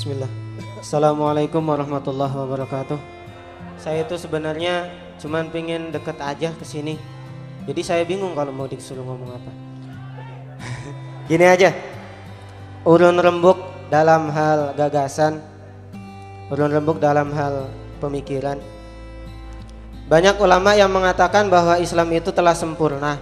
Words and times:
Bismillah. 0.00 0.32
Assalamualaikum 0.80 1.60
warahmatullahi 1.60 2.32
wabarakatuh. 2.32 2.96
Saya 3.76 4.00
itu 4.00 4.16
sebenarnya 4.16 4.88
cuman 5.20 5.52
pengen 5.52 5.92
deket 5.92 6.16
aja 6.24 6.56
ke 6.56 6.64
sini. 6.64 6.96
Jadi 7.68 7.84
saya 7.84 8.00
bingung 8.08 8.32
kalau 8.32 8.48
mau 8.48 8.64
disuruh 8.64 9.04
ngomong 9.04 9.28
apa. 9.28 9.52
Gini 11.28 11.44
aja. 11.44 11.76
Urun 12.88 13.20
rembuk 13.20 13.60
dalam 13.92 14.32
hal 14.32 14.72
gagasan. 14.72 15.36
Urun 16.48 16.72
rembuk 16.72 16.96
dalam 16.96 17.28
hal 17.36 17.68
pemikiran. 18.00 18.56
Banyak 20.08 20.40
ulama 20.40 20.80
yang 20.80 20.88
mengatakan 20.88 21.52
bahwa 21.52 21.76
Islam 21.76 22.08
itu 22.16 22.32
telah 22.32 22.56
sempurna. 22.56 23.20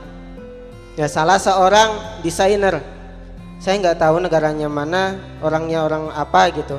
Ya 0.95 1.11
salah 1.11 1.43
seorang 1.43 2.23
desainer 2.23 2.98
saya 3.59 3.75
nggak 3.83 3.99
tahu 3.99 4.23
negaranya 4.23 4.71
mana 4.71 5.19
orangnya 5.43 5.83
orang 5.83 6.15
apa 6.15 6.55
gitu. 6.55 6.79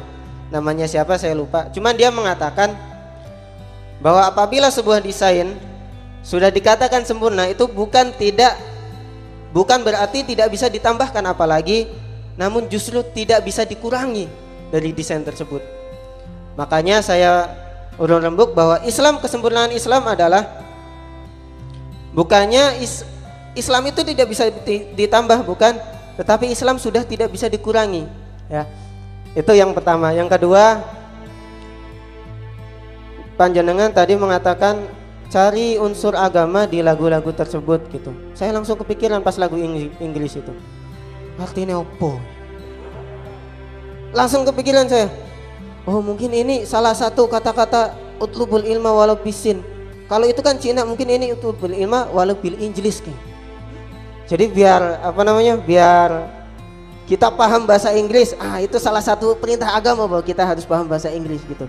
Namanya 0.49 0.87
siapa 0.87 1.19
saya 1.19 1.35
lupa. 1.35 1.67
Cuman 1.69 1.93
dia 1.93 2.09
mengatakan 2.09 2.73
bahwa 3.99 4.23
apabila 4.23 4.71
sebuah 4.71 5.03
desain 5.03 5.59
sudah 6.23 6.47
dikatakan 6.47 7.03
sempurna 7.03 7.47
itu 7.51 7.67
bukan 7.67 8.15
tidak 8.15 8.55
bukan 9.51 9.83
berarti 9.83 10.23
tidak 10.23 10.51
bisa 10.51 10.71
ditambahkan 10.71 11.23
apalagi 11.27 11.91
namun 12.39 12.71
justru 12.71 13.03
tidak 13.11 13.43
bisa 13.43 13.67
dikurangi 13.67 14.31
dari 14.71 14.95
desain 14.95 15.19
tersebut. 15.19 15.59
Makanya 16.55 17.03
saya 17.03 17.51
urun 17.99 18.23
rembuk 18.23 18.55
bahwa 18.55 18.79
Islam 18.87 19.19
kesempurnaan 19.19 19.75
Islam 19.75 20.07
adalah 20.07 20.47
bukannya 22.15 22.79
is, 22.79 23.03
Islam 23.59 23.91
itu 23.91 23.99
tidak 24.07 24.31
bisa 24.31 24.47
ditambah 24.95 25.43
bukan 25.43 25.98
tetapi 26.19 26.51
Islam 26.51 26.75
sudah 26.75 27.07
tidak 27.07 27.31
bisa 27.31 27.47
dikurangi 27.47 28.03
ya. 28.51 28.67
Itu 29.31 29.55
yang 29.55 29.71
pertama. 29.71 30.11
Yang 30.11 30.35
kedua 30.35 30.83
panjenengan 33.39 33.87
tadi 33.95 34.19
mengatakan 34.19 34.83
cari 35.31 35.79
unsur 35.79 36.11
agama 36.19 36.67
di 36.67 36.83
lagu-lagu 36.83 37.31
tersebut 37.31 37.87
gitu. 37.95 38.11
Saya 38.35 38.51
langsung 38.51 38.75
kepikiran 38.75 39.23
pas 39.23 39.39
lagu 39.39 39.55
Inggris 40.03 40.35
itu. 40.35 40.51
Artinya 41.39 41.79
opo 41.79 42.19
langsung 44.11 44.43
kepikiran 44.43 44.91
saya. 44.91 45.07
Oh 45.87 46.03
mungkin 46.03 46.35
ini 46.35 46.67
salah 46.67 46.91
satu 46.91 47.31
kata-kata 47.31 47.95
utlubul 48.19 48.67
ilma 48.67 48.91
walau 48.91 49.15
bisin. 49.15 49.63
Kalau 50.11 50.27
itu 50.27 50.43
kan 50.43 50.59
Cina 50.59 50.83
mungkin 50.83 51.07
ini 51.07 51.31
utlubul 51.31 51.71
ilma 51.71 52.11
walau 52.11 52.35
bil 52.35 52.59
Inggris 52.59 52.99
kayak 52.99 53.28
jadi 54.29 54.45
biar 54.45 55.01
apa 55.01 55.21
namanya? 55.25 55.57
Biar 55.57 56.29
kita 57.09 57.33
paham 57.33 57.65
bahasa 57.65 57.89
Inggris. 57.97 58.37
Ah, 58.37 58.61
itu 58.61 58.77
salah 58.77 59.01
satu 59.01 59.33
perintah 59.33 59.73
agama 59.73 60.05
bahwa 60.05 60.21
kita 60.21 60.45
harus 60.45 60.69
paham 60.69 60.85
bahasa 60.85 61.09
Inggris 61.09 61.41
gitu. 61.49 61.65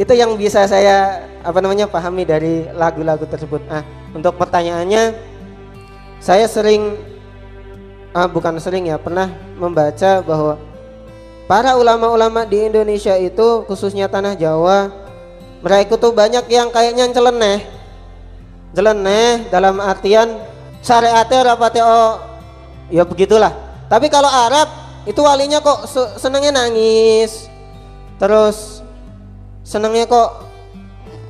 Itu 0.00 0.16
yang 0.16 0.32
bisa 0.40 0.64
saya 0.64 1.28
apa 1.44 1.60
namanya 1.60 1.84
pahami 1.84 2.24
dari 2.24 2.64
lagu-lagu 2.72 3.28
tersebut. 3.28 3.60
Ah, 3.68 3.84
untuk 4.16 4.40
pertanyaannya 4.40 5.12
saya 6.24 6.48
sering 6.48 6.96
ah, 8.16 8.24
bukan 8.24 8.56
sering 8.56 8.88
ya, 8.88 8.96
pernah 8.96 9.28
membaca 9.60 10.24
bahwa 10.24 10.56
para 11.44 11.76
ulama-ulama 11.76 12.48
di 12.48 12.72
Indonesia 12.72 13.20
itu 13.20 13.68
khususnya 13.68 14.08
tanah 14.08 14.32
Jawa 14.32 14.88
mereka 15.60 16.00
itu 16.00 16.08
banyak 16.08 16.48
yang 16.48 16.72
kayaknya 16.72 17.12
celeneh. 17.12 17.60
Celeneh 18.72 19.52
dalam 19.52 19.84
artian 19.84 20.53
syariatnya 20.84 21.56
rapatnya 21.56 21.82
oh 21.88 22.12
ya 22.92 23.08
begitulah. 23.08 23.50
Tapi 23.88 24.12
kalau 24.12 24.28
Arab 24.28 24.68
itu 25.08 25.20
walinya 25.24 25.64
kok 25.64 25.88
senengnya 26.20 26.52
nangis. 26.52 27.48
Terus 28.20 28.84
senengnya 29.64 30.04
kok 30.04 30.44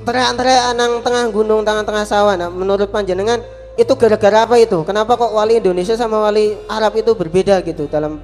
teriak-teriak 0.05 0.75
nang 0.77 1.01
tengah 1.01 1.31
gunung 1.31 1.63
tengah-tengah 1.63 2.05
sawah. 2.05 2.35
Nah 2.35 2.51
menurut 2.51 2.91
panjenengan 2.91 3.41
itu 3.79 3.95
gara-gara 3.95 4.47
apa 4.47 4.59
itu? 4.59 4.83
Kenapa 4.83 5.15
kok 5.15 5.33
wali 5.35 5.63
Indonesia 5.63 5.95
sama 5.95 6.23
wali 6.23 6.59
Arab 6.67 6.95
itu 6.99 7.15
berbeda 7.15 7.63
gitu 7.63 7.87
dalam 7.87 8.19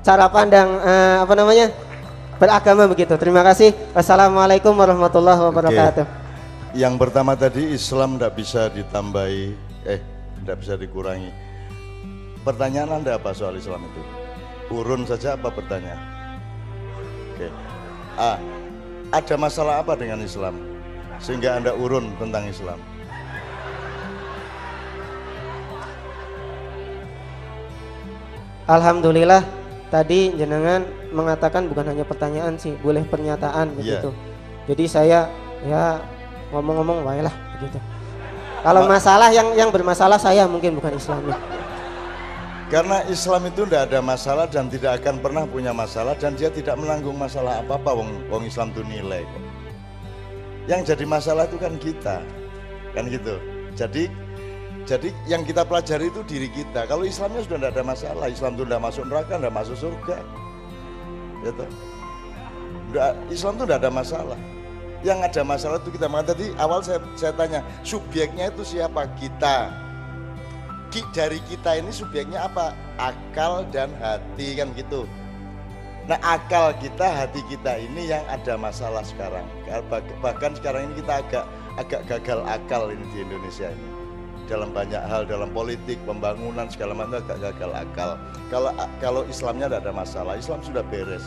cara 0.00 0.28
pandang 0.32 0.68
uh, 0.80 1.24
apa 1.24 1.32
namanya 1.36 1.72
beragama 2.40 2.88
begitu? 2.88 3.14
Terima 3.20 3.44
kasih. 3.44 3.72
Wassalamualaikum 3.92 4.72
warahmatullahi 4.72 5.40
wabarakatuh. 5.44 6.04
Oke. 6.08 6.18
yang 6.70 6.94
pertama 6.94 7.34
tadi 7.34 7.74
Islam 7.74 8.14
tidak 8.14 8.32
bisa 8.38 8.70
ditambahi 8.70 9.42
eh 9.90 10.19
tidak 10.40 10.56
bisa 10.64 10.74
dikurangi. 10.80 11.30
Pertanyaan 12.40 13.00
Anda 13.00 13.20
apa 13.20 13.36
soal 13.36 13.60
Islam 13.60 13.84
itu? 13.84 14.02
Urun 14.72 15.04
saja 15.04 15.36
apa 15.36 15.52
bertanya? 15.52 15.98
Oke. 17.36 17.48
A. 18.16 18.40
Ada 19.10 19.34
masalah 19.36 19.84
apa 19.84 19.98
dengan 19.98 20.22
Islam? 20.24 20.56
Sehingga 21.20 21.60
Anda 21.60 21.76
urun 21.76 22.16
tentang 22.16 22.48
Islam. 22.48 22.80
Alhamdulillah 28.70 29.42
tadi 29.90 30.30
jenengan 30.38 30.86
mengatakan 31.10 31.66
bukan 31.66 31.90
hanya 31.90 32.06
pertanyaan 32.06 32.54
sih, 32.54 32.78
boleh 32.78 33.02
pernyataan 33.02 33.74
iya. 33.74 33.76
begitu. 33.76 34.10
Yeah. 34.14 34.68
Jadi 34.70 34.84
saya 34.86 35.20
ya 35.66 35.98
ngomong-ngomong 36.54 37.02
baiklah 37.02 37.34
begitu. 37.58 37.82
Kalau 38.60 38.84
masalah 38.84 39.32
yang 39.32 39.56
yang 39.56 39.72
bermasalah 39.72 40.20
saya 40.20 40.44
mungkin 40.44 40.76
bukan 40.76 40.92
Islam. 40.92 41.32
Karena 42.68 43.02
Islam 43.08 43.48
itu 43.50 43.66
tidak 43.66 43.90
ada 43.90 43.98
masalah 44.04 44.46
dan 44.46 44.70
tidak 44.70 45.02
akan 45.02 45.18
pernah 45.18 45.42
punya 45.48 45.72
masalah 45.74 46.14
dan 46.14 46.38
dia 46.38 46.52
tidak 46.52 46.78
menanggung 46.78 47.18
masalah 47.18 47.64
apa-apa 47.64 47.98
wong, 47.98 48.10
wong 48.30 48.46
Islam 48.46 48.70
itu 48.70 48.84
nilai 48.86 49.26
kok. 49.26 49.44
Yang 50.70 50.80
jadi 50.94 51.04
masalah 51.08 51.50
itu 51.50 51.58
kan 51.58 51.74
kita. 51.80 52.16
Kan 52.94 53.04
gitu. 53.10 53.42
Jadi 53.74 54.06
jadi 54.86 55.08
yang 55.26 55.42
kita 55.42 55.64
pelajari 55.66 56.12
itu 56.12 56.20
diri 56.28 56.48
kita. 56.52 56.84
Kalau 56.84 57.02
Islamnya 57.02 57.42
sudah 57.42 57.58
tidak 57.58 57.72
ada 57.74 57.84
masalah, 57.84 58.26
Islam 58.28 58.52
itu 58.54 58.64
tidak 58.68 58.82
masuk 58.84 59.04
neraka, 59.08 59.34
tidak 59.40 59.54
masuk 59.56 59.76
surga. 59.80 60.16
Gitu. 61.42 61.64
Islam 63.32 63.52
itu 63.56 63.64
tidak 63.66 63.78
ada 63.82 63.90
masalah 63.90 64.40
yang 65.00 65.24
ada 65.24 65.40
masalah 65.40 65.80
itu 65.80 65.96
kita 65.96 66.06
mengatakan 66.08 66.36
tadi 66.36 66.46
awal 66.60 66.84
saya, 66.84 67.00
saya 67.16 67.32
tanya 67.32 67.60
subjeknya 67.80 68.52
itu 68.52 68.62
siapa? 68.64 69.08
Kita. 69.16 69.72
Ki, 70.90 71.00
dari 71.14 71.38
kita 71.46 71.78
ini 71.78 71.88
subjeknya 71.94 72.50
apa? 72.50 72.76
Akal 73.00 73.64
dan 73.72 73.88
hati 74.02 74.58
kan 74.58 74.74
gitu. 74.76 75.06
Nah 76.10 76.18
akal 76.26 76.74
kita 76.82 77.06
hati 77.06 77.40
kita 77.46 77.78
ini 77.78 78.10
yang 78.10 78.26
ada 78.26 78.58
masalah 78.58 79.06
sekarang. 79.06 79.46
Bahkan 80.20 80.58
sekarang 80.58 80.90
ini 80.90 81.00
kita 81.00 81.22
agak 81.22 81.44
agak 81.78 82.02
gagal 82.10 82.40
akal 82.44 82.90
ini 82.90 83.04
di 83.14 83.22
Indonesia 83.22 83.70
ini. 83.70 83.88
Dalam 84.50 84.74
banyak 84.74 84.98
hal 85.06 85.30
dalam 85.30 85.54
politik 85.54 86.02
pembangunan 86.02 86.66
segala 86.66 86.98
macam 86.98 87.22
agak 87.22 87.54
gagal 87.54 87.70
akal. 87.70 88.10
Kalau 88.50 88.74
kalau 88.98 89.22
Islamnya 89.30 89.70
tidak 89.70 89.86
ada 89.86 89.92
masalah 89.94 90.34
Islam 90.34 90.58
sudah 90.66 90.82
beres 90.90 91.22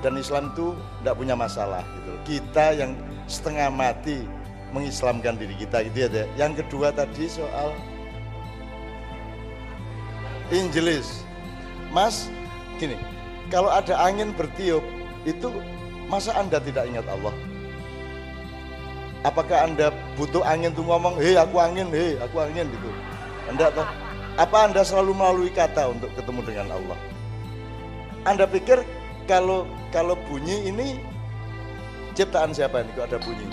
dan 0.00 0.14
Islam 0.14 0.54
itu 0.54 0.74
tidak 1.00 1.14
punya 1.18 1.34
masalah 1.34 1.82
gitu. 1.82 2.12
Kita 2.38 2.76
yang 2.76 2.94
setengah 3.26 3.68
mati 3.72 4.22
mengislamkan 4.70 5.36
diri 5.40 5.56
kita 5.58 5.82
gitu 5.88 5.98
ya. 6.12 6.26
Yang 6.36 6.64
kedua 6.64 6.92
tadi 6.92 7.26
soal 7.26 7.72
Injelis. 10.48 11.24
Mas, 11.92 12.32
gini, 12.80 12.96
kalau 13.52 13.68
ada 13.68 13.96
angin 14.00 14.32
bertiup 14.32 14.80
itu 15.28 15.48
masa 16.08 16.32
Anda 16.36 16.56
tidak 16.60 16.88
ingat 16.88 17.04
Allah? 17.08 17.32
Apakah 19.26 19.68
Anda 19.68 19.92
butuh 20.16 20.40
angin 20.46 20.72
tuh 20.72 20.86
ngomong, 20.88 21.20
hei 21.20 21.36
aku 21.36 21.60
angin, 21.60 21.90
hei 21.92 22.16
aku 22.16 22.40
angin 22.40 22.64
gitu. 22.70 22.88
Anda 23.50 23.72
atau 23.72 23.84
apa 24.38 24.56
Anda 24.70 24.80
selalu 24.86 25.12
melalui 25.16 25.50
kata 25.52 25.90
untuk 25.90 26.08
ketemu 26.16 26.40
dengan 26.44 26.66
Allah? 26.76 26.98
Anda 28.24 28.44
pikir 28.48 28.84
kalau 29.28 29.68
kalau 29.88 30.14
bunyi 30.28 30.68
ini 30.68 31.00
ciptaan 32.12 32.52
siapa 32.52 32.84
ini 32.84 32.90
kok 32.92 33.08
ada 33.08 33.18
bunyi? 33.22 33.46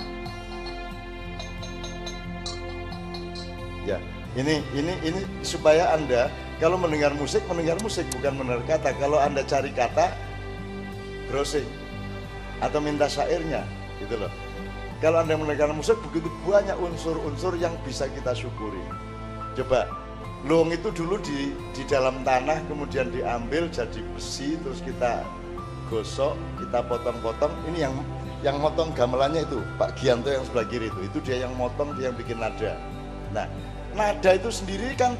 Ya, 3.85 4.01
ini 4.33 4.65
ini 4.73 4.93
ini 5.05 5.21
supaya 5.45 5.93
Anda 5.93 6.27
kalau 6.57 6.75
mendengar 6.79 7.13
musik 7.15 7.45
mendengar 7.47 7.77
musik 7.79 8.03
bukan 8.11 8.35
mendengar 8.35 8.63
kata. 8.65 8.95
Kalau 8.97 9.21
Anda 9.21 9.45
cari 9.45 9.71
kata 9.71 10.11
browsing 11.29 11.67
atau 12.59 12.79
minta 12.81 13.05
syairnya 13.05 13.63
gitu 14.01 14.19
loh. 14.19 14.31
Kalau 14.99 15.21
Anda 15.21 15.37
mendengar 15.37 15.69
musik 15.71 15.99
begitu 16.09 16.27
banyak 16.43 16.75
unsur-unsur 16.81 17.55
yang 17.61 17.75
bisa 17.85 18.09
kita 18.09 18.33
syukuri. 18.33 18.81
Coba 19.55 19.87
luang 20.45 20.73
itu 20.73 20.91
dulu 20.91 21.15
di 21.23 21.53
di 21.71 21.83
dalam 21.87 22.21
tanah 22.21 22.59
kemudian 22.69 23.09
diambil 23.09 23.65
jadi 23.71 24.01
besi 24.13 24.59
terus 24.61 24.81
kita 24.83 25.25
gosok 25.89 26.35
kita 26.61 26.79
potong-potong 26.85 27.53
ini 27.71 27.85
yang 27.85 27.95
yang 28.43 28.61
motong 28.61 28.93
gamelannya 28.93 29.41
itu 29.47 29.57
Pak 29.79 29.97
Gianto 29.97 30.29
yang 30.29 30.45
sebelah 30.45 30.67
kiri 30.69 30.87
itu 30.91 30.99
itu 31.05 31.17
dia 31.25 31.45
yang 31.47 31.53
motong 31.57 31.95
dia 31.97 32.11
yang 32.11 32.17
bikin 32.17 32.37
nada 32.37 32.77
nah 33.33 33.45
nada 33.97 34.31
itu 34.37 34.49
sendiri 34.51 34.93
kan 34.93 35.17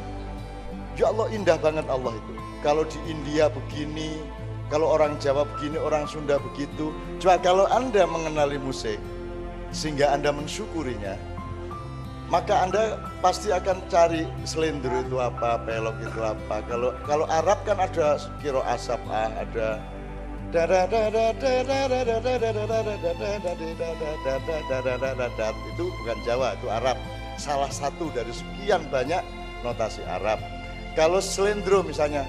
ya 0.99 1.09
Allah 1.09 1.27
indah 1.33 1.57
banget 1.57 1.85
Allah 1.89 2.13
itu 2.13 2.33
kalau 2.61 2.85
di 2.85 2.99
India 3.09 3.49
begini 3.49 4.21
Kalau 4.65 4.97
orang 4.97 5.21
Jawa 5.21 5.45
begini, 5.45 5.77
orang 5.77 6.09
Sunda 6.09 6.41
begitu. 6.41 6.89
Coba 7.21 7.37
kalau 7.37 7.69
Anda 7.69 8.09
mengenali 8.09 8.57
musik, 8.57 8.97
sehingga 9.69 10.09
Anda 10.09 10.33
mensyukurinya, 10.33 11.13
maka 12.33 12.65
Anda 12.65 12.97
pasti 13.21 13.53
akan 13.53 13.85
cari 13.93 14.25
selendro 14.41 15.05
itu 15.05 15.21
apa, 15.21 15.61
pelok 15.61 16.01
itu 16.01 16.17
apa. 16.17 16.65
Kalau 16.65 16.97
kalau 17.05 17.29
Arab 17.29 17.61
kan 17.61 17.77
ada 17.77 18.17
kiro 18.41 18.65
asap 18.65 18.97
ada 19.13 19.77
itu 25.75 25.85
bukan 25.99 26.17
Jawa, 26.23 26.55
itu 26.55 26.67
Arab. 26.71 26.95
Salah 27.35 27.67
satu 27.67 28.07
dari 28.15 28.31
sekian 28.31 28.87
banyak 28.87 29.19
notasi 29.67 29.99
Arab. 30.07 30.39
Kalau 30.95 31.19
selendro 31.19 31.83
misalnya 31.83 32.23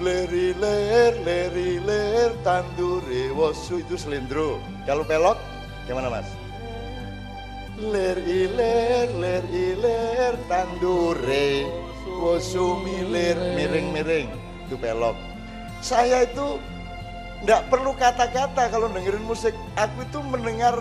leri 0.00 0.56
ler 0.56 1.20
leri 1.20 1.76
ler 1.84 2.32
tandure 2.40 3.28
wosu 3.36 3.84
itu 3.84 4.00
selendro. 4.00 4.56
Kalau 4.88 5.04
pelok 5.04 5.36
gimana 5.84 6.08
Mas? 6.08 6.28
Ler 7.76 8.16
iler 8.24 9.12
ler 9.20 9.44
iler 9.52 10.32
tandure 10.48 11.68
wosu 12.08 12.80
milir 12.80 13.36
miring-miring 13.52 14.32
itu 14.64 14.80
pelok. 14.80 15.33
Saya 15.84 16.24
itu 16.24 16.56
tidak 17.44 17.68
perlu 17.68 17.92
kata-kata 17.92 18.72
kalau 18.72 18.88
dengerin 18.88 19.20
musik. 19.20 19.52
Aku 19.76 20.00
itu 20.00 20.16
mendengar 20.24 20.72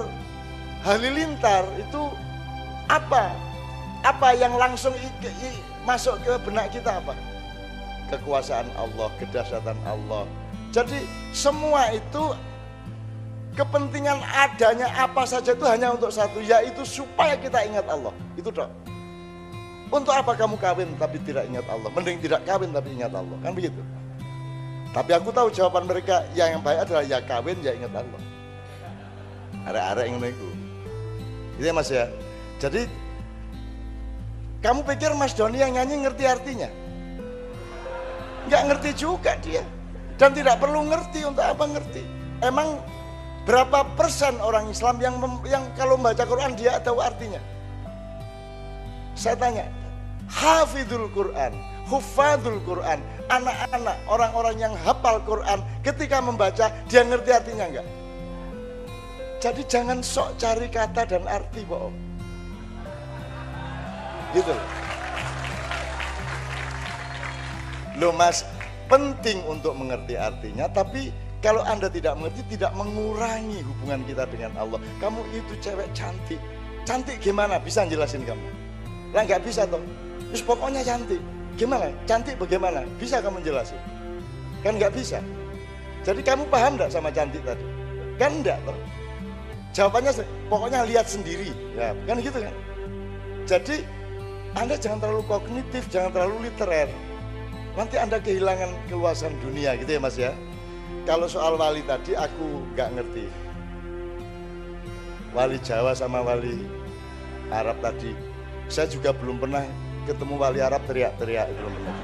halilintar 0.88 1.68
itu 1.76 2.08
apa? 2.88 3.36
Apa 4.08 4.32
yang 4.32 4.56
langsung 4.56 4.96
i, 4.96 5.12
i, 5.28 5.60
masuk 5.84 6.16
ke 6.24 6.32
benak 6.48 6.72
kita 6.72 7.04
apa? 7.04 7.20
Kekuasaan 8.16 8.72
Allah, 8.80 9.12
kedahsyatan 9.20 9.76
Allah. 9.84 10.24
Jadi 10.72 11.04
semua 11.36 11.92
itu 11.92 12.32
kepentingan 13.60 14.24
adanya 14.24 14.88
apa 14.96 15.28
saja 15.28 15.52
itu 15.52 15.68
hanya 15.68 15.92
untuk 15.92 16.16
satu, 16.16 16.40
yaitu 16.40 16.88
supaya 16.88 17.36
kita 17.36 17.60
ingat 17.68 17.84
Allah. 17.92 18.16
Itu 18.40 18.56
dok. 18.56 18.72
Untuk 19.92 20.16
apa 20.16 20.32
kamu 20.32 20.56
kawin 20.56 20.96
tapi 20.96 21.20
tidak 21.28 21.44
ingat 21.52 21.68
Allah? 21.68 21.92
Mending 21.92 22.24
tidak 22.24 22.48
kawin 22.48 22.72
tapi 22.72 22.96
ingat 22.96 23.12
Allah. 23.12 23.36
Kan 23.44 23.52
begitu. 23.52 23.84
Tapi 24.94 25.12
aku 25.18 25.34
tahu 25.34 25.50
jawaban 25.50 25.90
mereka 25.90 26.22
yang, 26.38 26.58
yang 26.58 26.62
baik 26.62 26.86
adalah 26.86 27.02
ya 27.02 27.18
kawin 27.26 27.58
ya 27.66 27.74
ingat 27.74 27.98
Allah. 27.98 28.22
Arek-arek 29.66 30.06
yang 30.06 30.18
itu. 30.22 30.50
Gitu 31.58 31.66
ya 31.66 31.74
mas 31.74 31.90
ya. 31.90 32.06
Jadi 32.62 32.86
kamu 34.64 34.80
pikir 34.88 35.12
Mas 35.18 35.36
Doni 35.36 35.60
yang 35.60 35.76
nyanyi 35.76 36.08
ngerti 36.08 36.24
artinya? 36.24 36.70
Enggak 38.48 38.64
ngerti 38.72 38.90
juga 38.96 39.36
dia. 39.44 39.60
Dan 40.16 40.32
tidak 40.32 40.62
perlu 40.64 40.88
ngerti 40.88 41.28
untuk 41.28 41.44
apa 41.44 41.68
ngerti. 41.68 42.04
Emang 42.40 42.80
berapa 43.44 43.84
persen 44.00 44.40
orang 44.40 44.72
Islam 44.72 45.04
yang 45.04 45.20
yang 45.44 45.68
kalau 45.76 46.00
membaca 46.00 46.24
Quran 46.24 46.56
dia 46.56 46.80
tahu 46.80 47.04
artinya? 47.04 47.44
Saya 49.20 49.36
tanya, 49.36 49.68
hafidul 50.32 51.12
Quran, 51.12 51.54
hufadul 51.88 52.60
Quran, 52.64 53.00
anak-anak, 53.28 53.98
orang-orang 54.08 54.56
yang 54.60 54.74
hafal 54.84 55.20
Quran 55.24 55.60
ketika 55.84 56.24
membaca 56.24 56.72
dia 56.88 57.02
ngerti 57.04 57.30
artinya 57.32 57.66
enggak? 57.68 57.88
Jadi 59.44 59.62
jangan 59.68 60.00
sok 60.00 60.40
cari 60.40 60.72
kata 60.72 61.04
dan 61.04 61.28
arti 61.28 61.68
bohong. 61.68 61.96
Gitu. 64.32 64.56
Loh 68.00 68.16
mas, 68.16 68.48
penting 68.88 69.44
untuk 69.46 69.76
mengerti 69.78 70.16
artinya, 70.18 70.66
tapi 70.72 71.12
kalau 71.44 71.60
Anda 71.68 71.92
tidak 71.92 72.16
mengerti, 72.16 72.56
tidak 72.56 72.72
mengurangi 72.72 73.60
hubungan 73.68 74.08
kita 74.08 74.24
dengan 74.32 74.56
Allah. 74.56 74.80
Kamu 75.04 75.22
itu 75.36 75.54
cewek 75.60 75.92
cantik. 75.92 76.40
Cantik 76.88 77.20
gimana? 77.20 77.60
Bisa 77.60 77.84
jelasin 77.84 78.24
kamu? 78.24 78.48
Lah 79.12 79.28
nggak 79.28 79.44
bisa 79.44 79.68
toh. 79.68 79.84
Terus 80.32 80.44
pokoknya 80.48 80.88
cantik. 80.88 81.20
Gimana? 81.54 81.94
Cantik 82.10 82.36
bagaimana? 82.42 82.82
Bisa 82.98 83.22
kamu 83.22 83.42
jelasin? 83.46 83.78
Kan 84.66 84.80
nggak 84.82 84.94
bisa. 84.96 85.22
Jadi 86.04 86.22
kamu 86.26 86.50
paham 86.50 86.76
nggak 86.76 86.92
sama 86.92 87.14
cantik 87.14 87.44
tadi? 87.46 87.64
Kan 88.18 88.42
enggak 88.42 88.60
toh. 88.66 88.78
Jawabannya 89.74 90.12
pokoknya 90.50 90.86
lihat 90.86 91.08
sendiri. 91.10 91.50
Ya, 91.74 91.94
kan 92.06 92.18
gitu 92.22 92.38
kan? 92.38 92.56
Jadi 93.44 93.76
Anda 94.54 94.78
jangan 94.78 95.02
terlalu 95.02 95.24
kognitif, 95.26 95.84
jangan 95.90 96.14
terlalu 96.14 96.50
literer. 96.50 96.90
Nanti 97.74 97.96
Anda 97.98 98.22
kehilangan 98.22 98.70
keluasan 98.86 99.34
dunia 99.42 99.74
gitu 99.82 99.98
ya 99.98 100.02
Mas 100.02 100.18
ya. 100.18 100.32
Kalau 101.10 101.26
soal 101.26 101.58
wali 101.58 101.82
tadi 101.84 102.14
aku 102.14 102.62
nggak 102.78 102.90
ngerti. 102.96 103.26
Wali 105.34 105.58
Jawa 105.66 105.98
sama 105.98 106.22
wali 106.22 106.70
Arab 107.50 107.82
tadi. 107.82 108.14
Saya 108.70 108.86
juga 108.88 109.10
belum 109.12 109.42
pernah 109.42 109.66
ketemu 110.04 110.34
wali 110.36 110.60
Arab 110.60 110.84
teriak-teriak 110.86 111.48
itu 111.52 111.62
bener. 111.64 111.96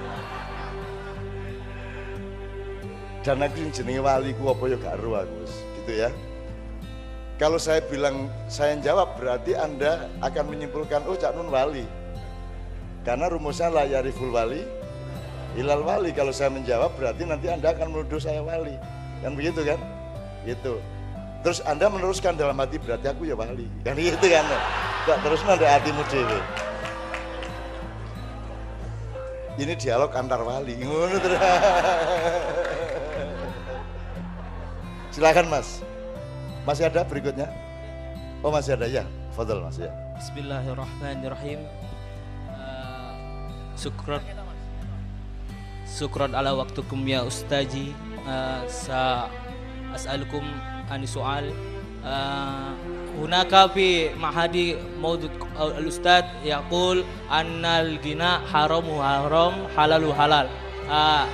Dan 3.19 3.44
aku 3.44 3.57
yang 3.60 3.72
jenenge 3.75 4.01
wali 4.01 4.31
ku 4.34 4.44
apa 4.48 4.63
ya 4.72 4.78
gak 4.80 4.96
ero 4.96 5.12
aku 5.19 5.44
gitu 5.84 5.92
ya. 6.07 6.10
Kalau 7.40 7.56
saya 7.56 7.80
bilang 7.88 8.28
saya 8.51 8.75
yang 8.75 8.84
jawab 8.84 9.16
berarti 9.16 9.56
Anda 9.56 10.12
akan 10.19 10.56
menyimpulkan 10.56 11.07
oh 11.07 11.16
Cak 11.16 11.36
Nun 11.36 11.51
wali. 11.51 11.88
Karena 13.07 13.31
rumusnya 13.31 13.72
la 13.72 13.88
yariful 13.88 14.31
wali 14.31 14.63
ilal 15.56 15.84
wali. 15.84 16.12
Kalau 16.12 16.36
saya 16.36 16.51
menjawab 16.51 16.96
berarti 17.00 17.24
nanti 17.24 17.48
Anda 17.48 17.72
akan 17.72 17.96
menuduh 17.96 18.19
saya 18.19 18.44
wali. 18.44 18.75
Kan 19.24 19.36
begitu 19.40 19.63
kan? 19.63 19.80
Gitu. 20.44 20.80
Terus 21.40 21.63
Anda 21.63 21.88
meneruskan 21.88 22.36
dalam 22.36 22.60
hati 22.60 22.75
berarti 22.75 23.07
aku 23.07 23.24
ya 23.28 23.36
wali. 23.40 23.68
Kan 23.88 23.96
gitu 23.96 24.25
kan. 24.28 24.44
Gak 25.07 25.19
terus 25.24 25.40
nanti 25.48 25.63
hatimu 25.63 26.04
dewe. 26.12 26.40
Ini 29.60 29.76
dialog 29.76 30.16
antar 30.16 30.40
wali. 30.40 30.80
Ngono 30.80 31.20
silakan 35.14 35.52
mas. 35.52 35.84
Masih 36.64 36.88
ada 36.88 37.04
berikutnya? 37.04 37.52
Oh 38.40 38.52
masih 38.56 38.80
ada. 38.80 38.88
Ya 38.88 39.04
fadl 39.36 39.60
mas 39.60 39.76
ya. 39.76 39.92
Bismillahirrahmanirrahim. 40.16 41.68
Uh, 42.48 43.12
Sukron 43.76 44.24
Sukron 45.84 46.32
ala 46.36 46.54
waktukum 46.56 47.01
ya 47.08 47.25
ustaji 47.25 47.92
uh, 48.24 48.62
Sa 48.70 49.28
as'alukum 49.92 50.44
ani 50.88 51.08
soal 51.10 51.51
uh, 52.06 52.72
hunaka 53.20 53.68
fi 53.76 54.16
mahadi 54.16 54.80
maudud 54.96 55.32
al-ustad 55.60 56.24
yaqul 56.42 57.04
annal 57.28 58.00
gina 58.00 58.40
haramu 58.48 59.04
haram 59.04 59.68
halalu 59.76 60.10
halal. 60.16 60.48
Uh, 60.88 61.28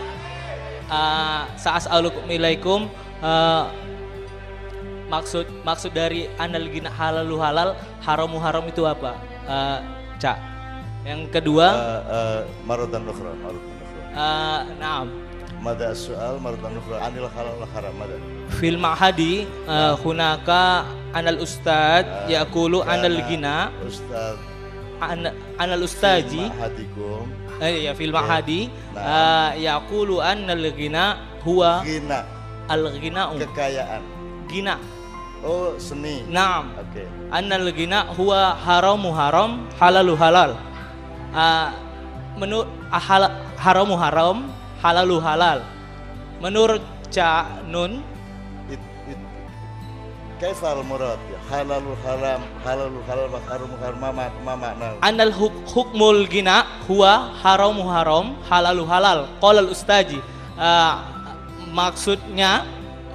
uh, 0.90 1.48
sa'as'alukum 1.56 2.26
ilaikum 2.28 2.92
uh, 3.24 3.72
maksud 5.08 5.46
maksud 5.62 5.94
dari 5.94 6.26
annal 6.42 6.68
gina 6.74 6.90
halalu 6.90 7.38
halal 7.38 7.78
haramu 8.02 8.42
haram 8.42 8.66
itu 8.66 8.82
apa? 8.84 9.14
Uh, 9.46 9.80
cak. 10.18 10.42
Yang 11.06 11.30
kedua? 11.30 11.68
Uh, 11.70 12.02
uh, 12.10 12.40
marodan 12.66 13.06
ukhra 13.06 13.32
marodan 13.38 13.74
ukhra 13.78 14.02
uh, 14.18 14.62
naam. 14.82 15.08
Mada 15.62 15.94
soal 15.94 16.42
marodan 16.42 16.74
ukhra 16.82 16.98
anil 17.06 17.30
halal 17.30 17.62
haram 17.70 17.94
mada. 17.94 18.18
Fil 18.58 18.82
mahadi 18.82 19.46
uh, 19.70 19.94
hunaka 20.02 20.90
anal 21.16 21.40
ustad 21.40 22.04
uh, 22.04 22.28
yaqulu 22.28 22.84
anal 22.84 23.18
gina 23.24 23.72
ustad. 23.88 24.36
An, 25.00 25.32
anal 25.56 25.88
ustaji 25.88 26.52
mahadikum. 26.52 27.24
Eh 27.64 27.88
ya 27.88 27.96
fil 27.96 28.12
mahadi. 28.12 28.68
Nah. 28.92 29.00
uh, 29.00 29.50
yaqulu 29.56 30.20
anal 30.20 30.68
gina 30.76 31.24
huwa 31.48 31.80
gina 31.88 32.28
al 32.68 32.84
gina 33.00 33.32
kekayaan. 33.32 34.04
Gina 34.52 34.76
oh 35.40 35.80
seni. 35.80 36.28
Naam. 36.28 36.76
Oke. 36.76 37.08
Okay. 37.08 37.08
anal 37.32 37.72
gina 37.72 38.12
huwa 38.12 38.60
haramu 38.60 39.16
haram 39.16 39.72
halalu 39.80 40.14
halal. 40.20 40.52
Uh, 41.32 41.72
menurut 42.36 42.68
hal, 42.92 43.32
haramu 43.56 43.96
haram 43.96 44.52
halalu 44.84 45.18
halal. 45.24 45.64
Menurut 46.44 46.84
Ca 47.16 47.48
Nun 47.72 48.04
كيف 50.36 50.60
المراد 50.66 51.20
haram 51.48 51.80
الحرام 51.80 52.42
halal 52.68 52.92
الحلال 52.92 53.32
haram 53.48 53.70
الحرام 53.72 54.04
ma 54.04 54.28
ما 54.44 54.56
معناه 54.56 55.00
أن 55.00 55.20
hukmul 55.72 56.28
gina 56.28 56.68
huwa 56.92 57.32
haram 57.40 57.80
haram 57.88 58.36
halal 58.52 58.84
halal. 58.84 59.20
قال 59.40 59.64
الأستاذ 59.64 60.20
uh, 60.60 60.94
maksudnya 61.72 62.68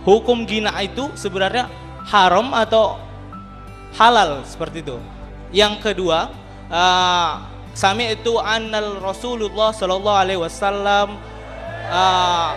hukum 0.08 0.48
gina 0.48 0.72
itu 0.80 1.12
sebenarnya 1.12 1.68
haram 2.08 2.56
atau 2.56 2.96
halal 4.00 4.40
seperti 4.48 4.80
itu? 4.80 4.96
Yang 5.52 5.92
kedua 5.92 6.32
uh, 6.72 7.44
sami 7.76 8.16
itu 8.16 8.40
anal 8.40 8.96
Rasulullah 9.04 9.76
sallallahu 9.76 10.20
alaihi 10.24 10.40
wasallam 10.40 11.20
eh, 11.90 12.50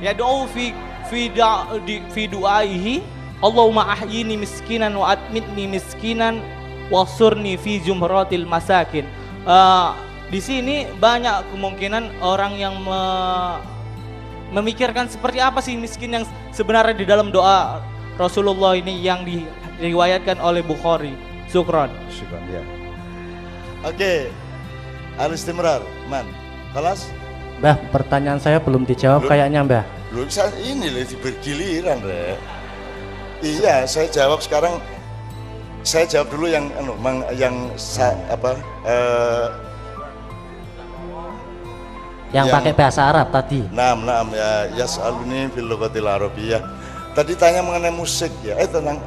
ya 0.00 0.12
uh, 0.12 0.16
doa 0.16 0.48
fi 0.48 0.93
fi 1.10 1.28
da, 1.32 1.68
di, 1.84 2.00
fi 2.12 2.28
du'aihi 2.28 3.02
Allahumma 3.44 3.92
ahyini 3.92 4.40
miskinan 4.40 4.96
wa 4.96 5.12
atmitni 5.12 5.68
miskinan 5.68 6.40
wasurni 6.88 7.60
fi 7.60 7.76
jumratil 7.82 8.48
masakin. 8.48 9.04
Uh, 9.44 9.92
di 10.32 10.40
sini 10.40 10.88
banyak 10.96 11.44
kemungkinan 11.52 12.24
orang 12.24 12.56
yang 12.56 12.80
me, 12.80 13.00
memikirkan 14.56 15.10
seperti 15.12 15.44
apa 15.44 15.60
sih 15.60 15.76
miskin 15.76 16.16
yang 16.16 16.24
sebenarnya 16.56 16.96
di 16.96 17.04
dalam 17.04 17.28
doa 17.28 17.84
Rasulullah 18.16 18.78
ini 18.78 19.02
yang 19.04 19.26
diriwayatkan 19.26 20.40
oleh 20.40 20.64
Bukhari. 20.64 21.12
Syukron. 21.50 21.92
Syukron 22.08 22.40
ya. 22.48 22.62
Oke. 23.84 24.32
Al-istimrar, 25.20 25.84
Man. 26.10 26.26
Kelas? 26.74 27.12
Mbah, 27.62 27.78
pertanyaan 27.94 28.42
saya 28.42 28.58
belum 28.58 28.82
dijawab 28.82 29.22
Belum. 29.22 29.30
kayaknya, 29.30 29.60
Mbah. 29.62 29.84
Lu 30.14 30.22
ini 30.62 30.94
loh 30.94 31.02
bergiliran, 31.18 31.98
Re. 32.06 32.38
Iya, 33.42 33.82
saya 33.82 34.06
jawab 34.06 34.38
sekarang. 34.38 34.78
Saya 35.82 36.06
jawab 36.06 36.30
dulu 36.30 36.46
yang 36.46 36.70
anu, 36.78 36.94
mang, 37.02 37.26
yang 37.34 37.74
sa, 37.74 38.14
apa? 38.30 38.54
eh, 38.86 39.46
Yang 42.30 42.46
Yang- 42.50 42.56
pakai 42.58 42.72
bahasa 42.74 43.00
Arab 43.10 43.26
tadi. 43.30 43.62
Naam, 43.70 44.06
naam 44.06 44.26
ya 44.34 44.66
yas'aluni 44.74 45.50
fil 45.54 45.70
lughatil 45.70 46.06
arabiyyah. 46.06 46.62
Tadi 47.14 47.34
tanya 47.38 47.62
mengenai 47.62 47.94
musik 47.94 48.30
ya, 48.42 48.58
eh 48.58 48.66
tentang 48.66 48.98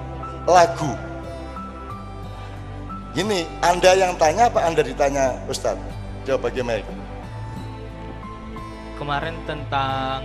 lagu. 0.47 0.91
Gini, 3.11 3.43
Anda 3.59 3.99
yang 3.99 4.15
tanya 4.15 4.47
apa 4.47 4.63
Anda 4.63 4.79
ditanya 4.79 5.43
Ustadz? 5.51 5.81
Jawab 6.23 6.47
bagaimana? 6.47 6.87
Kemarin 8.95 9.35
tentang 9.43 10.23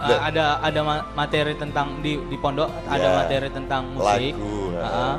uh, 0.00 0.20
ada 0.24 0.58
ada 0.60 0.80
ma- 0.82 1.06
materi 1.14 1.54
tentang 1.54 2.00
di 2.02 2.18
di 2.28 2.36
pondok 2.38 2.70
ada 2.88 3.04
Ya. 3.04 3.14
materi 3.24 3.48
tentang 3.50 3.82
musik. 3.94 4.34
Lagu. 4.34 4.74
Uh, 4.74 5.16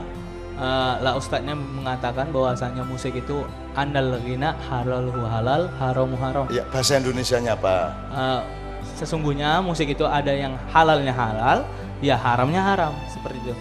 uh, 0.60 0.94
lah 1.04 1.14
ustadznya 1.16 1.56
mengatakan 1.56 2.32
bahwasanya 2.32 2.84
musik 2.84 3.16
itu 3.16 3.44
andal 3.76 4.16
ghina 4.24 4.56
halal 4.68 5.12
halal 5.28 5.62
haramu 5.80 6.16
haram. 6.20 6.46
Ya, 6.52 6.64
bahasa 6.72 7.00
Indonesianya 7.00 7.56
apa? 7.60 7.92
Uh, 8.12 8.40
sesungguhnya 8.96 9.60
musik 9.60 9.92
itu 9.92 10.08
ada 10.08 10.32
yang 10.32 10.56
halalnya 10.72 11.12
halal, 11.12 11.68
ya 12.00 12.16
haramnya 12.16 12.62
haram 12.64 12.94
seperti 13.12 13.40
itu. 13.44 13.54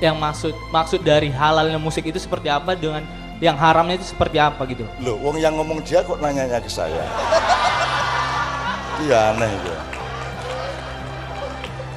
Yang 0.00 0.16
maksud 0.16 0.54
maksud 0.72 1.00
dari 1.04 1.28
halalnya 1.28 1.76
musik 1.76 2.08
itu 2.08 2.16
seperti 2.16 2.48
apa 2.48 2.72
dengan 2.72 3.04
yang 3.40 3.56
haramnya 3.56 3.96
itu 3.96 4.12
seperti 4.12 4.36
apa 4.36 4.64
gitu. 4.68 4.84
Loh, 5.00 5.16
wong 5.20 5.40
yang 5.40 5.56
ngomong 5.56 5.80
dia 5.80 6.04
kok 6.04 6.20
nanyanya 6.20 6.60
ke 6.60 6.68
saya? 6.68 7.04
Iya 9.00 9.32
aneh 9.32 9.48
itu. 9.48 9.72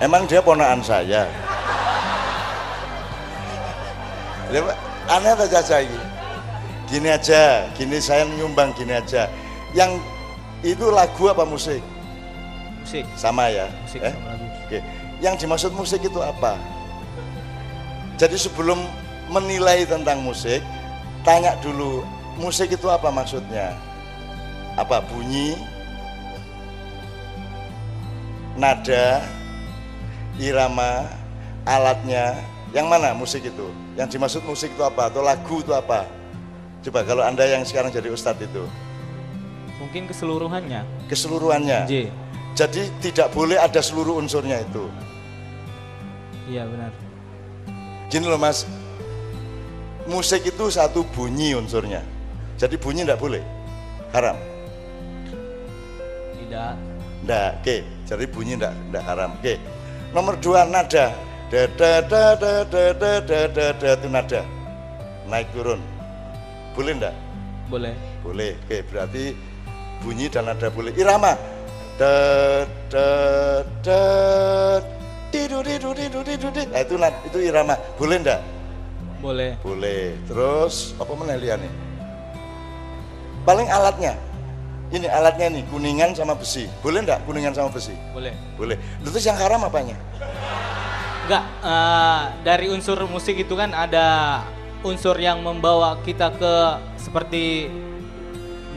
Emang 0.03 0.23
dia 0.27 0.39
ponaan 0.43 0.79
saya? 0.83 1.27
Ya, 4.51 4.59
aneh 5.09 5.31
atau 5.33 5.47
caca 5.49 5.77
ini? 5.83 5.99
Gini 6.87 7.09
aja, 7.09 7.65
gini 7.73 7.97
saya 7.97 8.27
nyumbang 8.37 8.71
gini 8.77 8.93
aja. 8.95 9.27
Yang 9.73 9.97
itu 10.61 10.87
lagu 10.93 11.27
apa 11.27 11.43
musik? 11.43 11.81
Musik, 12.83 13.07
Sama 13.15 13.49
ya? 13.49 13.67
musik 13.83 13.99
Eh? 14.03 14.11
sama 14.11 14.27
lagu. 14.35 14.45
Oke. 14.67 14.79
Yang 15.23 15.35
dimaksud 15.43 15.71
musik 15.73 16.03
itu 16.03 16.19
apa? 16.19 16.59
Jadi 18.19 18.37
sebelum 18.37 18.77
menilai 19.31 19.87
tentang 19.87 20.21
musik, 20.21 20.61
tanya 21.25 21.55
dulu 21.63 22.03
musik 22.37 22.69
itu 22.71 22.87
apa 22.91 23.09
maksudnya? 23.09 23.73
Apa 24.77 25.01
bunyi, 25.01 25.57
nada, 28.57 29.23
irama, 30.37 31.09
alatnya, 31.65 32.37
yang 32.73 32.89
mana 32.89 33.13
musik 33.13 33.45
itu? 33.45 33.69
Yang 33.93 34.17
dimaksud 34.17 34.41
musik 34.45 34.73
itu 34.73 34.83
apa? 34.83 35.09
Atau 35.09 35.21
lagu 35.21 35.61
itu 35.61 35.73
apa? 35.73 36.05
Coba 36.83 37.05
kalau 37.07 37.23
anda 37.23 37.45
yang 37.47 37.63
sekarang 37.63 37.93
jadi 37.93 38.11
ustadz 38.11 38.43
itu, 38.43 38.65
Mungkin 39.79 40.07
keseluruhannya. 40.07 40.81
keseluruhannya. 41.11 41.79
J. 41.87 42.07
Jadi 42.53 42.85
tidak 43.01 43.33
boleh 43.33 43.57
ada 43.57 43.81
seluruh 43.81 44.21
unsurnya 44.21 44.61
itu. 44.61 44.85
Iya 46.45 46.69
benar. 46.69 46.91
Gini 48.11 48.29
loh 48.29 48.37
mas, 48.37 48.69
musik 50.05 50.45
itu 50.45 50.69
satu 50.69 51.01
bunyi 51.17 51.57
unsurnya. 51.57 52.05
Jadi 52.61 52.77
bunyi 52.77 53.01
tidak 53.01 53.17
boleh, 53.17 53.41
haram. 54.13 54.37
Tidak. 56.37 56.92
Nggak, 57.23 57.49
oke. 57.63 57.77
Jadi 58.03 58.25
bunyi 58.27 58.53
tidak 58.59 58.73
tidak 58.75 59.03
haram. 59.07 59.31
Oke. 59.39 59.55
Nomor 60.11 60.35
dua 60.43 60.67
nada, 60.67 61.15
da 61.49 61.61
da 61.73 61.91
da 62.03 62.23
da 62.35 62.53
da 62.67 62.83
da 62.93 63.11
da 63.23 63.39
da 63.49 63.65
da 63.73 63.89
itu 63.97 64.07
nada, 64.11 64.41
naik 65.25 65.47
turun. 65.55 65.81
Boleh 66.77 66.93
enggak? 66.93 67.15
Boleh. 67.71 67.93
Boleh. 68.21 68.53
Oke, 68.67 68.85
berarti 68.91 69.33
bunyi 70.03 70.29
dan 70.29 70.51
nada 70.51 70.67
boleh. 70.69 70.91
Irama, 70.93 71.33
da 71.97 72.13
da 72.91 73.07
da 73.81 73.99
tidu 75.33 75.63
tidu 75.65 75.89
tidu 75.97 76.19
tidu. 76.21 76.47
Nah, 76.69 76.81
itu 76.83 76.95
itu 77.31 77.37
irama. 77.39 77.73
Boleh 77.97 78.17
enggak? 78.21 78.41
Boleh. 79.23 79.55
Boleh. 79.63 80.13
Terus 80.27 80.93
apa 80.99 81.15
mana 81.15 81.39
nih? 81.39 81.71
Paling 83.47 83.71
alatnya. 83.71 84.13
Ini 84.93 85.09
alatnya 85.09 85.49
nih, 85.49 85.63
kuningan 85.73 86.13
sama 86.13 86.37
besi. 86.37 86.69
Boleh 86.85 87.01
enggak 87.01 87.25
kuningan 87.25 87.49
sama 87.49 87.73
besi? 87.73 87.97
Boleh. 88.13 88.29
Boleh. 88.53 88.77
Terus 89.01 89.25
yang 89.25 89.41
haram 89.41 89.65
apanya? 89.65 89.97
Enggak, 91.25 91.43
eh, 91.65 92.21
dari 92.45 92.69
unsur 92.69 93.01
musik 93.09 93.33
itu 93.33 93.57
kan 93.57 93.73
ada 93.73 94.39
unsur 94.85 95.17
yang 95.17 95.41
membawa 95.41 95.97
kita 96.05 96.29
ke 96.37 96.53
seperti 97.01 97.73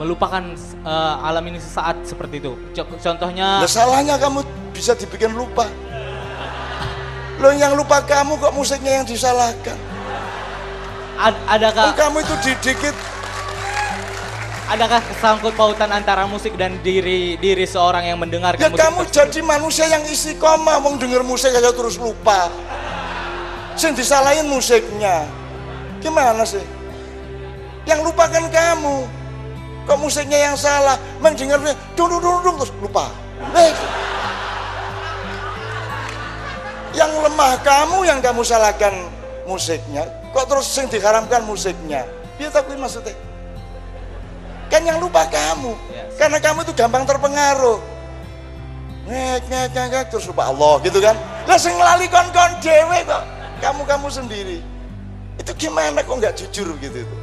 melupakan 0.01 0.57
eh, 0.81 1.15
alam 1.21 1.45
ini 1.45 1.61
sesaat 1.61 2.09
seperti 2.09 2.41
itu. 2.41 2.57
Co- 2.73 2.97
Contohnya 2.97 3.61
Lah 3.61 3.69
salahnya 3.69 4.17
kamu 4.17 4.41
bisa 4.73 4.97
dibikin 4.97 5.37
lupa. 5.37 5.69
Lo 7.37 7.53
yang 7.53 7.77
lupa 7.77 8.01
kamu 8.01 8.41
kok 8.41 8.57
musiknya 8.57 8.97
yang 8.97 9.05
disalahkan. 9.05 9.77
ad- 11.21 11.37
Kan 11.37 11.61
adakah 11.61 11.93
kamu 11.93 12.25
itu 12.25 12.35
didikit 12.41 12.97
adakah 14.67 15.01
kesangkut 15.13 15.55
pautan 15.55 15.91
antara 15.95 16.27
musik 16.27 16.59
dan 16.59 16.79
diri 16.83 17.39
diri 17.39 17.65
seorang 17.65 18.11
yang 18.11 18.19
mendengarkan 18.19 18.59
Ya 18.59 18.71
musik 18.71 18.83
kamu 18.83 19.01
tersebut? 19.07 19.15
jadi 19.15 19.41
manusia 19.47 19.85
yang 19.87 20.03
istiqomah 20.03 20.77
mau 20.83 20.95
denger 20.99 21.23
musik 21.23 21.55
aja 21.55 21.71
terus 21.71 21.97
lupa. 21.97 22.51
Sing 23.79 23.93
disalahin 23.95 24.49
musiknya. 24.49 25.29
Gimana 26.01 26.43
sih? 26.43 26.63
Yang 27.87 28.11
lupakan 28.11 28.45
kamu. 28.51 28.97
Kok 29.87 29.99
musiknya 30.03 30.51
yang 30.51 30.57
salah? 30.59 30.99
Mendengarnya 31.23 31.77
dung 31.95 32.11
dung 32.11 32.19
dung 32.19 32.39
dung, 32.43 32.57
terus 32.59 32.73
lupa. 32.83 33.07
Eh. 33.55 33.73
Yang 36.97 37.13
lemah 37.23 37.53
kamu 37.61 37.99
yang 38.09 38.19
kamu 38.25 38.41
salahkan 38.43 38.97
musiknya. 39.47 40.09
Kok 40.35 40.49
terus 40.51 40.67
sing 40.67 40.91
diharamkan 40.91 41.45
musiknya? 41.47 42.03
Dia 42.41 42.49
tahu 42.51 42.75
maksudnya. 42.75 43.15
Kan 44.67 44.83
yang 44.83 44.99
lupa 44.99 45.27
kamu. 45.31 45.73
Yes. 45.95 46.19
Karena 46.19 46.39
kamu 46.43 46.67
itu 46.67 46.73
gampang 46.75 47.07
terpengaruh. 47.07 47.79
Ngek, 49.07 49.47
ngek, 49.47 49.69
ngek, 49.71 50.05
terus 50.11 50.27
lupa 50.27 50.51
Allah 50.51 50.83
gitu 50.83 50.99
kan. 50.99 51.15
Lah 51.47 51.59
sing 51.59 51.79
lali 51.79 52.11
kon-kon 52.11 52.59
dewe 52.59 53.07
kok. 53.07 53.23
Kamu-kamu 53.63 54.09
sendiri. 54.11 54.59
Itu 55.39 55.55
gimana 55.55 56.03
kok 56.03 56.17
nggak 56.19 56.35
jujur 56.35 56.75
gitu 56.83 56.99
itu. 57.07 57.17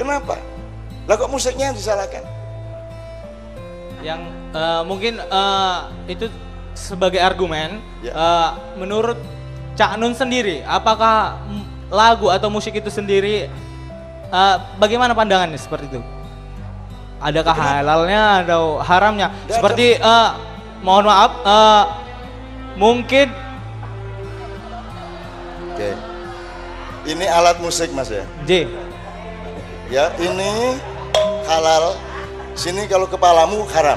Kenapa? 0.00 0.40
Lah 1.04 1.14
kok 1.20 1.28
musiknya 1.28 1.72
yang 1.72 1.76
disalahkan? 1.76 2.24
yang 4.00 4.20
eh, 4.56 4.82
mungkin 4.88 5.20
eh, 5.20 5.78
itu 6.08 6.26
sebagai 6.72 7.20
argumen 7.20 7.80
Ya. 8.00 8.12
eh, 8.16 8.50
menurut 8.80 9.20
Cak 9.76 9.96
Nun 10.00 10.16
sendiri 10.16 10.64
apakah 10.64 11.36
lagu 11.92 12.32
atau 12.32 12.48
musik 12.48 12.76
itu 12.76 12.88
sendiri 12.88 13.48
eh, 14.30 14.54
bagaimana 14.78 15.12
pandangannya 15.12 15.58
seperti 15.58 15.92
itu 15.92 16.00
adakah 17.20 17.52
halalnya 17.52 18.46
atau 18.46 18.80
haramnya 18.80 19.28
seperti 19.50 20.00
eh, 20.00 20.28
mohon 20.80 21.04
maaf 21.10 21.32
eh, 21.44 21.84
mungkin 22.78 23.28
Oke. 25.80 25.96
Ini 27.08 27.24
alat 27.24 27.56
musik 27.64 27.88
Mas 27.96 28.12
ya. 28.12 28.20
J 28.44 28.68
Ya, 29.88 30.12
ini 30.20 30.76
halal. 31.48 31.96
Sini 32.52 32.84
kalau 32.84 33.08
kepalamu 33.08 33.64
haram. 33.72 33.96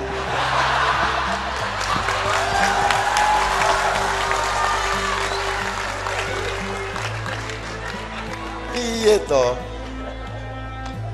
Iya 8.79 9.19
toh. 9.27 9.72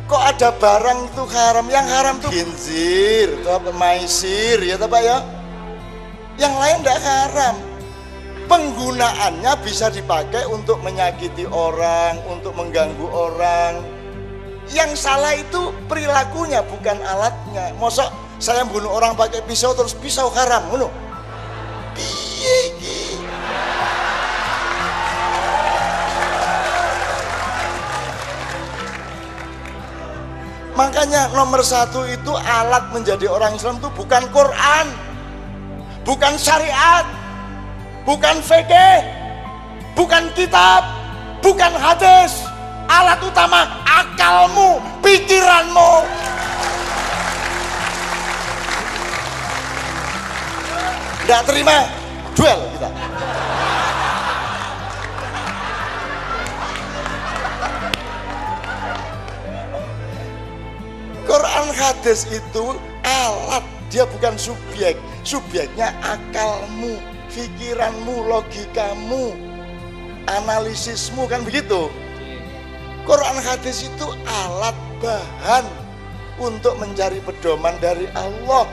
Kok 0.10 0.24
ada 0.25 0.50
barang 0.58 1.00
itu 1.13 1.24
haram? 1.30 1.66
Yang 1.70 1.88
haram 1.94 2.16
tuh 2.18 2.30
ginzir 2.34 3.30
apa? 3.46 3.70
Maisir 3.70 4.58
ya 4.66 4.82
Pak 4.82 5.01
ya? 5.06 5.22
Yang 6.42 6.54
lain 6.58 6.78
tidak 6.82 7.00
haram. 7.06 7.56
Penggunaannya 8.50 9.54
bisa 9.62 9.94
dipakai 9.94 10.50
untuk 10.50 10.82
menyakiti 10.82 11.46
orang 11.46 12.18
untuk 12.25 12.58
mengganggu 12.58 13.06
orang. 13.06 13.86
Yang 14.74 14.98
salah 14.98 15.38
itu 15.38 15.70
perilakunya 15.86 16.66
bukan 16.66 16.98
alatnya. 17.06 17.78
Mosok 17.78 18.10
saya 18.42 18.66
bunuh 18.66 18.89
orang 18.89 19.13
pakai 19.13 19.46
pisau 19.46 19.78
terus 19.78 19.94
pisau 19.94 20.34
haram 20.34 20.66
ngono. 20.74 20.89
Piye 21.94 22.78
Makanya 30.79 31.27
nomor 31.36 31.59
satu 31.59 32.07
itu 32.07 32.31
alat 32.39 32.88
menjadi 32.95 33.27
orang 33.27 33.51
Islam 33.59 33.83
itu 33.83 33.91
bukan 34.00 34.24
Quran, 34.31 34.88
bukan 36.07 36.39
syariat, 36.39 37.03
bukan 38.07 38.39
fikih, 38.39 39.03
bukan 39.91 40.31
kitab, 40.39 40.88
bukan 41.43 41.75
hadis. 41.75 42.48
Alat 42.88 43.19
utama 43.19 43.83
akalmu, 43.83 44.79
pikiranmu. 45.03 46.07
Tidak 51.27 51.41
terima 51.43 51.91
duel 52.39 52.59
kita. 52.71 52.89
Hadis 61.74 62.26
itu 62.30 62.76
alat, 63.06 63.64
dia 63.90 64.06
bukan 64.06 64.36
subjek. 64.36 64.98
Subjeknya 65.24 65.94
akalmu, 66.02 66.98
pikiranmu, 67.32 68.26
logikamu, 68.28 69.36
analisismu 70.26 71.26
kan 71.30 71.42
begitu. 71.46 71.90
Quran 73.04 73.38
hadis 73.42 73.90
itu 73.90 74.08
alat 74.26 74.78
bahan 75.02 75.66
untuk 76.40 76.78
mencari 76.78 77.20
pedoman 77.24 77.76
dari 77.82 78.06
Allah. 78.14 78.68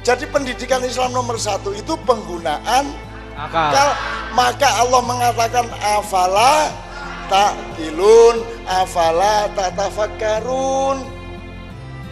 Jadi 0.00 0.24
pendidikan 0.28 0.80
Islam 0.80 1.12
nomor 1.12 1.36
satu 1.36 1.76
itu 1.76 1.92
penggunaan 2.08 2.88
Akal. 3.36 3.72
akal. 3.72 3.88
Maka 4.32 4.68
Allah 4.80 5.02
mengatakan 5.04 5.66
afala 5.80 6.72
takilun, 7.28 8.44
afala 8.64 9.48
tatafakkarun. 9.52 11.19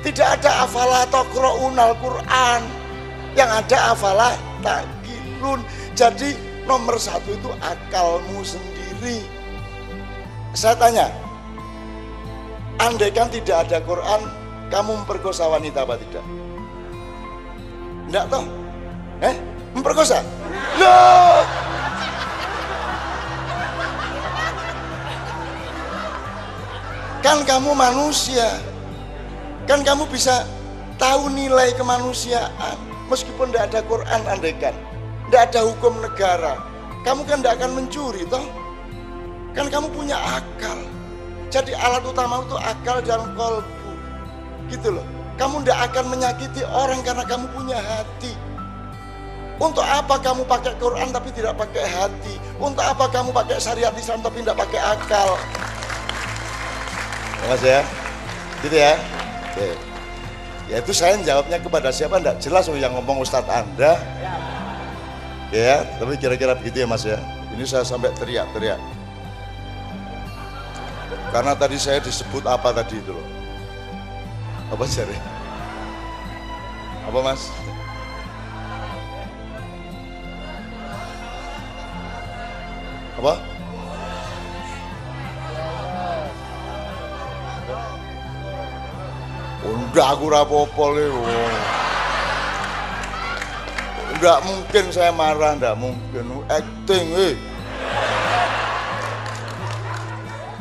Tidak 0.03 0.29
ada 0.39 0.65
afala 0.65 1.03
taqraunal 1.11 1.95
Quran. 1.99 2.61
Yang 3.35 3.51
ada 3.65 3.79
afala 3.95 4.29
takilun. 4.63 5.61
Jadi 5.99 6.35
nomor 6.69 7.01
satu 7.01 7.35
itu 7.35 7.51
akalmu 7.59 8.45
sendiri. 8.45 9.25
Saya 10.53 10.75
tanya, 10.77 11.07
andaikan 12.83 13.31
tidak 13.31 13.69
ada 13.69 13.79
Quran, 13.85 14.21
kamu 14.69 15.03
memperkosa 15.05 15.47
wanita 15.49 15.87
apa 15.87 15.95
tidak? 16.01 16.25
Enggak 18.09 18.25
toh? 18.33 18.45
Eh? 19.21 19.35
Memperkosa? 19.77 20.25
Loh! 20.81 21.45
Kan 27.19 27.45
kamu 27.45 27.75
manusia. 27.75 28.57
Kan 29.69 29.85
kamu 29.85 30.09
bisa 30.09 30.49
tahu 30.97 31.29
nilai 31.29 31.77
kemanusiaan. 31.77 32.81
Meskipun 33.13 33.53
tidak 33.53 33.69
ada 33.69 33.81
Quran 33.85 34.21
andaikan. 34.25 34.73
Tidak 35.29 35.43
ada 35.53 35.61
hukum 35.69 36.01
negara. 36.01 36.57
Kamu 37.05 37.29
kan 37.29 37.45
tidak 37.45 37.61
akan 37.61 37.71
mencuri 37.77 38.25
toh? 38.33 38.49
Kan 39.53 39.69
kamu 39.69 39.93
punya 39.93 40.17
akal. 40.17 40.81
Jadi 41.53 41.77
alat 41.77 42.01
utama 42.01 42.41
itu 42.49 42.57
akal 42.57 43.05
dan 43.05 43.29
kolbu. 43.37 43.93
Gitu 44.73 44.89
loh. 44.89 45.05
Kamu 45.37 45.61
tidak 45.63 45.93
akan 45.93 46.05
menyakiti 46.17 46.65
orang 46.65 47.05
karena 47.05 47.25
kamu 47.29 47.45
punya 47.53 47.77
hati. 47.77 48.33
Untuk 49.61 49.85
apa 49.85 50.17
kamu 50.23 50.49
pakai 50.49 50.73
Quran 50.81 51.13
tapi 51.13 51.29
tidak 51.37 51.61
pakai 51.61 51.85
hati? 51.85 52.41
Untuk 52.57 52.83
apa 52.83 53.05
kamu 53.13 53.37
pakai 53.37 53.61
syariat 53.61 53.93
Islam 53.93 54.25
tapi 54.25 54.41
tidak 54.41 54.65
pakai 54.65 54.81
akal? 54.81 55.37
Mas 57.47 57.63
ya, 57.63 57.81
gitu 58.65 58.77
ya. 58.77 58.97
Oke. 59.59 59.75
Ya 60.71 60.79
itu 60.79 60.95
saya 60.95 61.19
jawabnya 61.19 61.59
kepada 61.59 61.91
siapa 61.91 62.23
enggak 62.23 62.39
jelas 62.39 62.71
yang 62.71 62.95
ngomong 62.95 63.27
Ustadz 63.27 63.51
Anda. 63.51 63.99
Ya, 65.51 65.83
tapi 65.99 66.15
kira-kira 66.15 66.55
begitu 66.55 66.79
ya 66.79 66.87
Mas 66.87 67.03
ya. 67.03 67.19
Ini 67.59 67.67
saya 67.67 67.83
sampai 67.83 68.15
teriak-teriak. 68.15 68.79
Karena 71.35 71.59
tadi 71.59 71.75
saya 71.75 71.99
disebut 71.99 72.47
apa 72.47 72.71
tadi 72.71 73.03
itu 73.03 73.11
loh. 73.11 73.27
Apa 74.71 74.87
cari? 74.87 75.19
Apa 77.11 77.19
Mas? 77.19 77.43
Apa? 83.19 83.58
Udah 89.67 90.15
aku 90.15 90.31
rapopol 90.31 90.95
itu. 90.95 91.23
Enggak 94.19 94.39
mungkin 94.47 94.85
saya 94.95 95.11
marah, 95.11 95.55
enggak 95.59 95.79
mungkin. 95.79 96.43
Acting, 96.47 97.07
eh. 97.15 97.35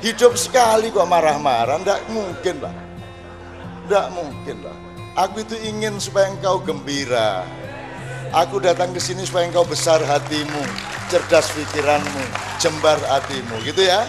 Hidup 0.02 0.38
sekali 0.38 0.94
kok 0.94 1.10
marah-marah, 1.10 1.82
enggak 1.82 2.02
mungkin 2.10 2.56
lah. 2.62 2.76
Enggak 3.86 4.08
mungkin 4.14 4.58
lah. 4.62 4.78
Aku 5.18 5.42
itu 5.42 5.58
ingin 5.66 5.98
supaya 5.98 6.30
engkau 6.30 6.62
gembira. 6.62 7.42
Aku 8.30 8.62
datang 8.62 8.94
ke 8.94 9.02
sini 9.02 9.26
supaya 9.26 9.50
engkau 9.50 9.66
besar 9.66 9.98
hatimu, 10.06 10.62
cerdas 11.10 11.50
pikiranmu, 11.56 12.24
jembar 12.62 13.02
hatimu, 13.10 13.58
gitu 13.66 13.82
ya. 13.82 14.06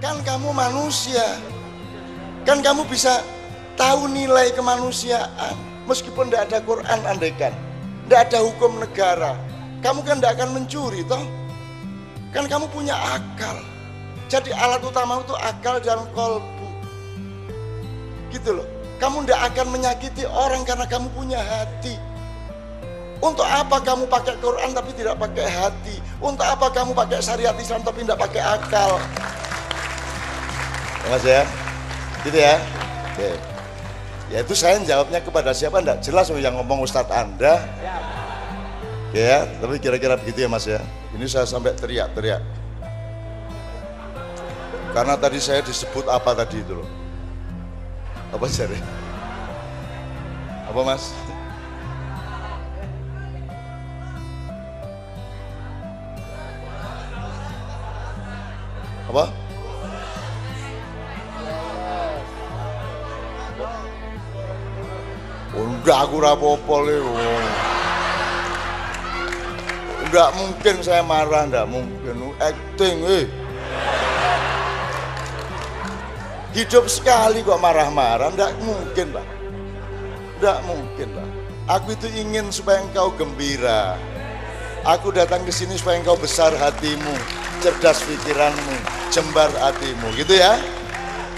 Kan 0.00 0.24
kamu 0.24 0.56
manusia. 0.56 1.36
Kan 2.48 2.64
kamu 2.64 2.88
bisa 2.88 3.20
tahu 3.76 4.08
nilai 4.08 4.48
kemanusiaan. 4.56 5.52
Meskipun 5.84 6.32
tidak 6.32 6.48
ada 6.48 6.58
Quran 6.64 7.00
andaikan. 7.04 7.52
Tidak 8.08 8.20
ada 8.32 8.40
hukum 8.40 8.80
negara. 8.80 9.36
Kamu 9.84 10.00
kan 10.00 10.16
tidak 10.18 10.40
akan 10.40 10.56
mencuri 10.56 11.04
toh. 11.04 11.20
Kan 12.32 12.48
kamu 12.48 12.72
punya 12.72 12.96
akal. 12.96 13.60
Jadi 14.32 14.56
alat 14.56 14.80
utama 14.80 15.20
itu 15.20 15.36
akal 15.36 15.76
dan 15.84 16.00
kolbu. 16.16 16.68
Gitu 18.32 18.56
loh. 18.56 18.64
Kamu 18.96 19.28
tidak 19.28 19.52
akan 19.52 19.66
menyakiti 19.68 20.24
orang 20.24 20.64
karena 20.64 20.88
kamu 20.88 21.12
punya 21.12 21.40
hati. 21.44 22.00
Untuk 23.20 23.44
apa 23.44 23.84
kamu 23.84 24.08
pakai 24.08 24.40
Quran 24.40 24.72
tapi 24.72 24.96
tidak 24.96 25.20
pakai 25.20 25.44
hati? 25.44 26.00
Untuk 26.24 26.44
apa 26.44 26.72
kamu 26.72 26.96
pakai 26.96 27.20
syariat 27.20 27.52
Islam 27.60 27.84
tapi 27.84 28.00
tidak 28.00 28.16
pakai 28.16 28.40
akal? 28.40 28.96
Ya, 31.00 31.06
Mas 31.08 31.24
ya, 31.24 31.42
gitu 32.22 32.38
ya. 32.38 32.54
Oke. 33.12 33.30
Ya 34.30 34.38
itu 34.46 34.54
saya 34.54 34.78
jawabnya 34.78 35.18
kepada 35.18 35.50
siapa 35.50 35.82
enggak 35.82 36.06
jelas 36.06 36.30
yang 36.30 36.54
ngomong 36.60 36.86
Ustadz 36.86 37.10
Anda. 37.10 37.58
Oke 39.10 39.18
ya, 39.18 39.42
tapi 39.58 39.82
kira-kira 39.82 40.14
begitu 40.14 40.46
ya 40.46 40.48
Mas 40.48 40.70
ya. 40.70 40.78
Ini 41.18 41.26
saya 41.26 41.42
sampai 41.42 41.74
teriak-teriak. 41.74 42.38
Karena 44.94 45.18
tadi 45.18 45.42
saya 45.42 45.62
disebut 45.66 46.06
apa 46.06 46.30
tadi 46.34 46.62
itu 46.62 46.78
loh. 46.78 46.88
Apa 48.30 48.46
cari? 48.46 48.78
Apa 50.70 50.80
Mas? 50.86 51.10
Apa? 59.10 59.49
Enggak 65.80 65.98
aku 66.06 66.16
rapopo. 66.20 66.84
Oh. 66.84 67.44
Enggak 70.06 70.30
mungkin 70.36 70.74
saya 70.84 71.00
marah, 71.00 71.48
enggak 71.48 71.66
mungkin. 71.66 72.36
Acting, 72.36 72.96
eh. 73.08 73.26
Hidup 76.50 76.90
sekali 76.90 77.46
kok 77.46 77.62
marah-marah, 77.62 78.28
enggak 78.34 78.52
mungkin 78.60 79.08
lah. 79.16 79.26
Enggak 80.36 80.58
mungkin 80.68 81.08
lah. 81.16 81.28
Aku 81.70 81.94
itu 81.94 82.10
ingin 82.10 82.50
supaya 82.50 82.82
engkau 82.82 83.14
gembira. 83.14 83.94
Aku 84.82 85.14
datang 85.14 85.46
ke 85.46 85.52
sini 85.54 85.78
supaya 85.78 86.02
engkau 86.02 86.18
besar 86.18 86.50
hatimu, 86.56 87.14
cerdas 87.62 88.02
pikiranmu, 88.02 88.76
jembar 89.14 89.52
hatimu, 89.60 90.10
gitu 90.18 90.34
ya. 90.34 90.58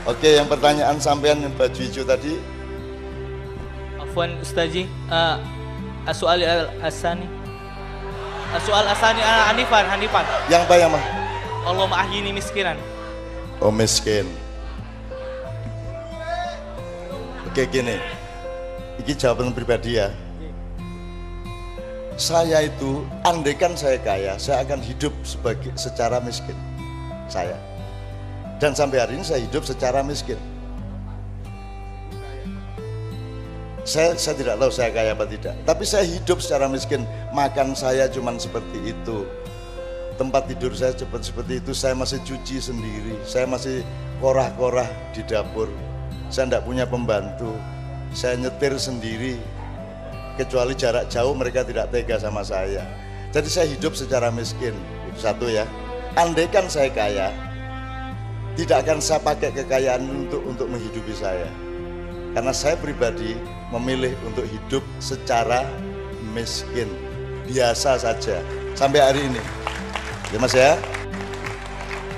Oke, 0.09 0.39
yang 0.41 0.49
pertanyaan 0.49 0.97
sampean 0.97 1.45
yang 1.45 1.53
baju 1.59 1.77
hijau 1.77 2.07
tadi, 2.07 2.39
Afwan 4.13 4.37
Ustaji, 4.45 4.85
uh, 5.09 5.41
soal 6.13 6.45
asani. 6.85 7.25
Soal 8.61 8.85
asani 8.85 9.25
uh, 9.25 9.49
Hanifan, 9.49 9.89
Hanifan. 9.89 10.29
yang 10.53 10.69
apa 10.69 10.77
yang 10.77 10.93
mah? 10.93 11.01
Allah 11.65 11.89
ma'ahini 11.89 12.29
miskinan. 12.37 12.77
Oh 13.57 13.73
miskin. 13.73 14.29
Oke 17.49 17.65
gini, 17.73 17.97
ini 19.01 19.13
jawaban 19.17 19.57
pribadi 19.57 19.97
ya. 19.97 20.13
Saya 22.21 22.69
itu, 22.69 23.09
andaikan 23.25 23.73
saya 23.81 23.97
kaya, 23.97 24.37
saya 24.37 24.61
akan 24.61 24.85
hidup 24.85 25.17
sebagai 25.25 25.73
secara 25.81 26.21
miskin. 26.21 26.53
Saya. 27.33 27.57
Dan 28.61 28.77
sampai 28.77 29.09
hari 29.09 29.17
ini 29.17 29.25
saya 29.25 29.41
hidup 29.41 29.65
secara 29.65 30.05
miskin. 30.05 30.37
Saya, 33.83 34.15
saya 34.15 34.39
tidak 34.39 34.63
tahu 34.63 34.71
saya 34.71 34.95
kaya 34.95 35.11
apa 35.11 35.27
tidak. 35.27 35.59
Tapi 35.67 35.83
saya 35.83 36.07
hidup 36.07 36.39
secara 36.39 36.71
miskin. 36.71 37.03
Makan 37.35 37.75
saya 37.75 38.07
cuman 38.07 38.39
seperti 38.39 38.95
itu. 38.95 39.27
Tempat 40.15 40.47
tidur 40.47 40.71
saya 40.71 40.95
cepat 40.95 41.27
seperti 41.27 41.59
itu. 41.59 41.75
Saya 41.75 41.99
masih 41.99 42.23
cuci 42.23 42.63
sendiri. 42.63 43.19
Saya 43.27 43.51
masih 43.51 43.83
korah-korah 44.23 44.87
di 45.11 45.27
dapur. 45.27 45.67
Saya 46.31 46.47
tidak 46.47 46.63
punya 46.63 46.87
pembantu. 46.87 47.51
Saya 48.15 48.39
nyetir 48.39 48.79
sendiri. 48.79 49.43
Kecuali 50.39 50.79
jarak 50.79 51.11
jauh 51.11 51.35
mereka 51.35 51.67
tidak 51.67 51.91
tega 51.91 52.23
sama 52.23 52.47
saya. 52.47 52.87
Jadi 53.35 53.49
saya 53.51 53.67
hidup 53.67 53.99
secara 53.99 54.31
miskin. 54.31 54.79
Satu 55.19 55.51
ya. 55.51 55.67
Andaikan 56.15 56.69
saya 56.69 56.93
kaya, 56.93 57.33
tidak 58.53 58.85
akan 58.85 59.01
saya 59.01 59.21
pakai 59.25 59.49
kekayaan 59.49 60.05
untuk 60.05 60.45
untuk 60.45 60.69
menghidupi 60.69 61.17
saya. 61.17 61.49
Karena 62.33 62.53
saya 62.53 62.81
pribadi 62.81 63.37
memilih 63.69 64.17
untuk 64.25 64.49
hidup 64.49 64.81
secara 65.01 65.69
miskin, 66.33 66.89
biasa 67.49 68.01
saja 68.01 68.41
sampai 68.73 69.01
hari 69.05 69.21
ini. 69.29 69.43
Ya 70.33 70.39
Mas 70.41 70.57
ya. 70.57 70.81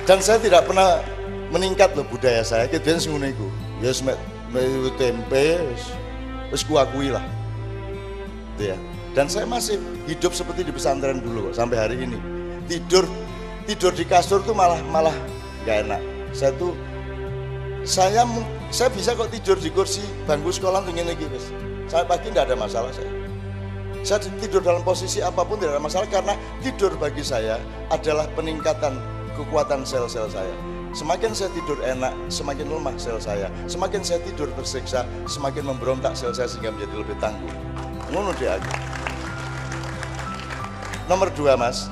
Dan 0.06 0.22
saya 0.22 0.38
tidak 0.38 0.70
pernah 0.70 1.02
meningkat 1.50 1.98
loh 1.98 2.06
budaya 2.06 2.46
saya. 2.46 2.70
Kemudian 2.70 3.02
ngono 3.10 3.26
iku. 3.26 3.48
Ya 3.82 3.90
wis 3.90 4.00
mek 4.06 4.18
mek 4.54 4.94
tempe 4.94 5.58
wis 6.54 6.62
kuakui 6.62 7.10
lah. 7.10 7.24
Gitu 8.54 8.70
ya. 8.70 8.78
Dan 9.14 9.26
saya 9.26 9.46
masih 9.46 9.78
hidup 10.06 10.30
seperti 10.34 10.66
di 10.66 10.72
pesantren 10.74 11.18
dulu 11.18 11.50
sampai 11.50 11.76
hari 11.78 11.96
ini. 12.06 12.18
Tidur 12.70 13.06
tidur 13.66 13.90
di 13.90 14.06
kasur 14.06 14.42
tuh 14.46 14.54
malah 14.54 14.78
malah 14.90 15.14
nggak 15.66 15.76
enak. 15.90 16.02
Saya 16.30 16.54
tuh 16.54 16.74
saya 17.82 18.22
saya 18.74 18.90
bisa 18.90 19.14
kok 19.14 19.30
tidur 19.30 19.54
di 19.54 19.70
kursi 19.70 20.02
bangku 20.26 20.50
sekolah 20.50 20.82
ngene 20.82 21.14
iki 21.14 21.30
wis. 21.30 21.54
Sampai 21.86 22.18
pagi 22.18 22.34
nggak 22.34 22.50
ada 22.50 22.58
masalah 22.58 22.90
saya. 22.90 23.06
Saya 24.02 24.26
tidur 24.42 24.66
dalam 24.66 24.82
posisi 24.82 25.22
apa 25.22 25.46
pun 25.46 25.62
tidak 25.62 25.78
ada 25.78 25.82
masalah 25.86 26.10
karena 26.10 26.34
tidur 26.58 26.90
bagi 26.98 27.22
saya 27.22 27.62
adalah 27.94 28.26
peningkatan 28.34 28.98
kekuatan 29.38 29.86
sel-sel 29.86 30.26
saya. 30.26 30.50
Semakin 30.90 31.30
saya 31.30 31.54
tidur 31.54 31.78
enak, 31.86 32.10
semakin 32.26 32.66
lemah 32.66 32.98
sel 32.98 33.22
saya. 33.22 33.46
Semakin 33.70 34.02
saya 34.02 34.18
tidur 34.26 34.50
tersiksa, 34.58 35.06
semakin 35.30 35.70
memberontak 35.70 36.18
sel 36.18 36.34
saya 36.34 36.50
sehingga 36.50 36.74
menjadi 36.74 36.98
lebih 36.98 37.14
tangguh. 37.22 37.54
Ngono 38.10 38.34
dia 38.42 38.58
aku. 38.58 38.70
Nomor 41.06 41.30
dua 41.30 41.54
mas, 41.54 41.86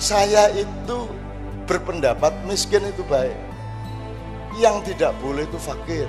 saya 0.00 0.48
itu 0.56 1.12
berpendapat 1.68 2.32
miskin 2.48 2.88
itu 2.88 3.04
baik. 3.04 3.36
Yang 4.56 4.96
tidak 4.96 5.12
boleh 5.20 5.44
itu 5.44 5.60
fakir. 5.60 6.08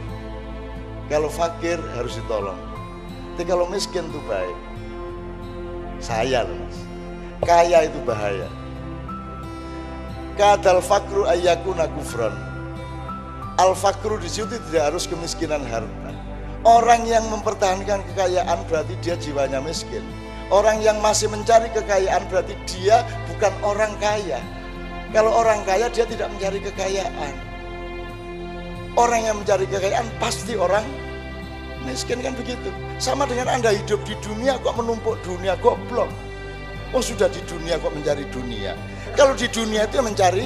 Kalau 1.11 1.27
fakir 1.27 1.79
harus 1.99 2.15
ditolong. 2.15 2.59
Tapi 3.33 3.43
kalau 3.49 3.65
miskin 3.67 4.07
itu 4.07 4.21
baik. 4.29 4.57
Saya 5.99 6.47
loh 6.47 6.55
mas. 6.63 6.77
Kaya 7.43 7.89
itu 7.89 7.99
bahaya. 8.07 8.47
Kadal 10.39 10.79
fakru 10.79 11.27
ayyakuna 11.27 11.91
kufron. 11.97 12.33
Al 13.59 13.75
fakru 13.75 14.17
di 14.17 14.31
situ 14.31 14.57
tidak 14.69 14.93
harus 14.93 15.05
kemiskinan 15.05 15.61
harta. 15.67 16.11
Orang 16.63 17.03
yang 17.03 17.27
mempertahankan 17.27 18.01
kekayaan 18.13 18.59
berarti 18.71 18.95
dia 19.03 19.19
jiwanya 19.19 19.59
miskin. 19.59 20.01
Orang 20.47 20.79
yang 20.79 20.97
masih 21.03 21.27
mencari 21.27 21.67
kekayaan 21.75 22.23
berarti 22.31 22.55
dia 22.63 23.03
bukan 23.27 23.51
orang 23.67 23.91
kaya. 23.99 24.39
Kalau 25.11 25.29
orang 25.29 25.61
kaya 25.67 25.91
dia 25.91 26.07
tidak 26.07 26.31
mencari 26.31 26.63
kekayaan. 26.63 27.52
Orang 28.93 29.25
yang 29.25 29.41
mencari 29.41 29.65
kekayaan 29.65 30.05
pasti 30.21 30.53
orang 30.53 30.85
miskin 31.83 32.21
kan 32.21 32.37
begitu. 32.37 32.69
Sama 33.01 33.25
dengan 33.25 33.49
Anda 33.49 33.73
hidup 33.73 34.05
di 34.05 34.13
dunia 34.21 34.61
kok 34.61 34.77
menumpuk 34.77 35.17
dunia 35.25 35.57
goblok. 35.57 36.09
Oh 36.93 37.01
sudah 37.01 37.25
di 37.29 37.41
dunia 37.49 37.81
kok 37.81 37.89
mencari 37.89 38.21
dunia. 38.29 38.77
Kalau 39.17 39.33
di 39.33 39.49
dunia 39.49 39.89
itu 39.89 39.97
mencari 39.97 40.45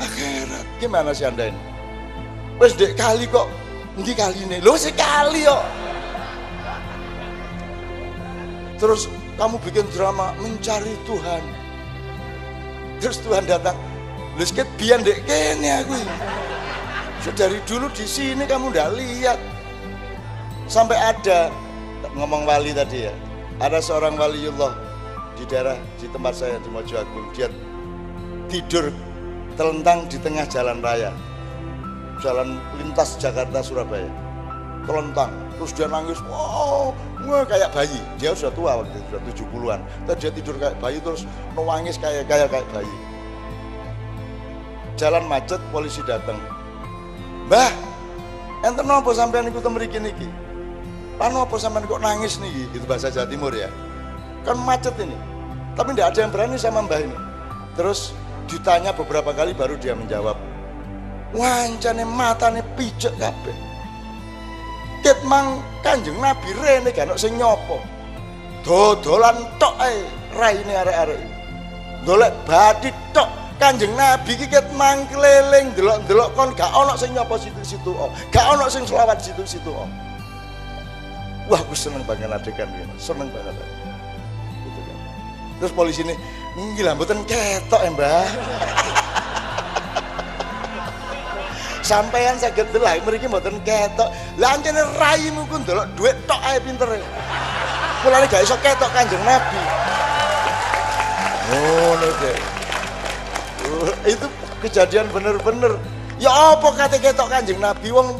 akhirat. 0.00 0.66
Gimana 0.80 1.12
sih 1.12 1.28
Anda 1.28 1.52
ini? 1.52 1.60
Wes 2.56 2.74
dek 2.74 2.96
kali 2.96 3.28
kok 3.28 3.46
Nanti 3.98 4.14
kali 4.14 4.46
ini, 4.46 4.62
lo 4.62 4.78
sekali 4.78 5.42
kok. 5.42 5.64
Terus 8.78 9.10
kamu 9.34 9.58
bikin 9.58 9.90
drama 9.90 10.30
mencari 10.38 10.94
Tuhan. 11.02 11.42
Terus 13.02 13.18
Tuhan 13.26 13.42
datang, 13.50 13.74
sikit 14.38 14.70
biar 14.78 15.02
dek 15.02 15.26
kene 15.26 15.82
aku. 15.82 15.98
Ini." 17.28 17.36
So, 17.36 17.40
dari 17.44 17.58
dulu 17.68 17.86
di 17.92 18.06
sini 18.08 18.42
kamu 18.48 18.72
udah 18.72 18.88
lihat. 18.96 19.38
Sampai 20.68 20.96
ada 20.96 21.52
ngomong 22.12 22.44
wali 22.44 22.72
tadi 22.72 23.08
ya. 23.08 23.14
Ada 23.60 23.84
seorang 23.84 24.16
waliullah 24.16 24.72
di 25.36 25.44
daerah 25.48 25.76
di 26.00 26.08
tempat 26.08 26.32
saya 26.36 26.56
di 26.60 26.68
Mojo 26.72 26.96
Agung. 26.96 27.28
Dia 27.36 27.48
tidur 28.48 28.88
telentang 29.58 30.08
di 30.08 30.16
tengah 30.22 30.46
jalan 30.48 30.80
raya 30.80 31.12
jalan 32.22 32.58
lintas 32.80 33.18
Jakarta 33.20 33.60
Surabaya 33.60 34.08
telentang 34.88 35.30
terus 35.58 35.74
dia 35.76 35.86
nangis 35.86 36.18
wow 36.26 36.94
wah 37.28 37.44
kayak 37.44 37.70
bayi 37.74 38.00
dia 38.16 38.32
sudah 38.32 38.54
tua 38.56 38.72
waktu 38.82 38.94
itu 38.94 39.06
sudah 39.10 39.22
70-an 39.34 39.80
terus 40.08 40.18
dia 40.22 40.32
tidur 40.32 40.54
kayak 40.56 40.76
bayi 40.80 40.98
terus 41.02 41.22
nangis 41.54 41.98
kayak 42.00 42.24
kayak 42.30 42.48
kayak 42.48 42.66
bayi 42.72 42.94
jalan 44.98 45.26
macet 45.26 45.60
polisi 45.74 46.00
datang 46.06 46.38
mbah 47.48 47.72
enten 48.62 48.84
apa 48.84 49.10
sampean 49.16 49.48
ikut 49.48 49.64
mriki 49.64 49.98
niki 49.98 50.28
Lan 51.18 51.34
apa 51.34 51.58
sampean 51.58 51.82
kok 51.90 51.98
nangis 51.98 52.38
nih 52.38 52.70
itu 52.70 52.86
bahasa 52.86 53.10
Jawa 53.10 53.26
Timur 53.26 53.50
ya? 53.50 53.66
Kan 54.46 54.54
macet 54.62 54.94
ini. 55.02 55.18
Tapi 55.74 55.94
tidak 55.94 56.14
ada 56.14 56.18
yang 56.22 56.30
berani 56.30 56.54
sama 56.54 56.86
mbah 56.86 57.02
ini. 57.02 57.18
Terus 57.74 58.14
ditanya 58.46 58.94
beberapa 58.94 59.34
kali 59.34 59.50
baru 59.50 59.74
dia 59.74 59.98
menjawab. 59.98 60.38
Wancane 61.34 62.06
matane 62.06 62.62
pijek 62.78 63.18
kabeh. 63.18 63.56
Ket 65.02 65.18
mang 65.26 65.58
kanjeng 65.82 66.16
nabi 66.22 66.54
rene 66.54 66.94
ono 66.94 67.18
sing 67.18 67.34
nyopo. 67.34 67.82
Dodolan 68.62 69.58
tok 69.58 69.74
ae 69.82 69.98
raine 70.38 70.70
arek-arek. 70.70 71.22
Golek 72.06 72.30
bathi 72.46 72.94
tok 73.10 73.26
kanjeng 73.58 73.90
nabi 73.98 74.38
iki 74.38 74.46
ket 74.46 74.70
mang 74.78 75.02
keliling 75.10 75.74
delok-delok 75.74 76.30
kon 76.38 76.54
gak 76.54 76.70
ono 76.70 76.94
sing 76.94 77.10
nyopo 77.10 77.34
situ-situ 77.34 77.90
oh. 77.90 78.10
gak 78.30 78.46
ono 78.54 78.70
sing 78.70 78.86
selawat 78.86 79.18
situ-situ 79.18 79.74
oh. 79.74 79.90
wah 81.50 81.58
aku 81.58 81.74
seneng 81.74 82.06
banget 82.06 82.30
adegan 82.30 82.70
ini 82.70 82.94
seneng 82.96 83.26
banget 83.34 83.54
gitu 84.62 84.80
kan. 84.86 84.98
terus 85.58 85.72
polisi 85.74 86.06
ini 86.06 86.14
gila 86.78 86.94
mboten 86.94 87.26
ketok 87.26 87.82
ya 87.82 87.90
mbah 87.90 88.26
sampean 91.88 92.36
saged 92.36 92.68
delok 92.68 93.00
mriki 93.08 93.24
mboten 93.24 93.56
ketok. 93.64 94.12
Lah 94.36 94.60
raimu 95.00 95.48
ku 95.48 95.56
ndelok 95.56 95.88
dhuwit 95.96 96.16
tok 96.28 96.36
ae 96.44 96.60
pintere. 96.60 97.00
Mulane 98.04 98.28
gak 98.28 98.44
iso 98.44 98.60
ketok 98.60 98.92
Kanjeng 98.92 99.24
Nabi. 99.24 99.62
Ngono 101.48 102.08
deh. 102.20 102.57
Itu 104.06 104.26
kejadian 104.64 105.06
bener-bener. 105.14 105.78
Ya 106.18 106.30
apa 106.30 106.74
kate 106.74 106.98
ketok 106.98 107.30
Kanjeng 107.30 107.62
Nabi 107.62 107.94
wong 107.94 108.18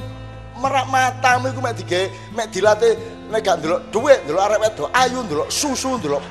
merak 0.58 0.86
matamu 0.86 1.50
iku 1.50 1.62
mek 1.62 1.74
dige 1.78 2.14
mek 2.34 2.50
dilatih 2.54 2.94
nek 3.30 3.42
gak 3.42 3.58
ndelok 3.58 3.80
dhuwit, 3.90 4.22
ndelok 4.26 4.42
arek 4.46 4.58
wedok 4.62 4.88
ayu, 4.94 5.18
ndelok 5.26 5.48
susu, 5.50 5.98
ndelok 5.98 6.22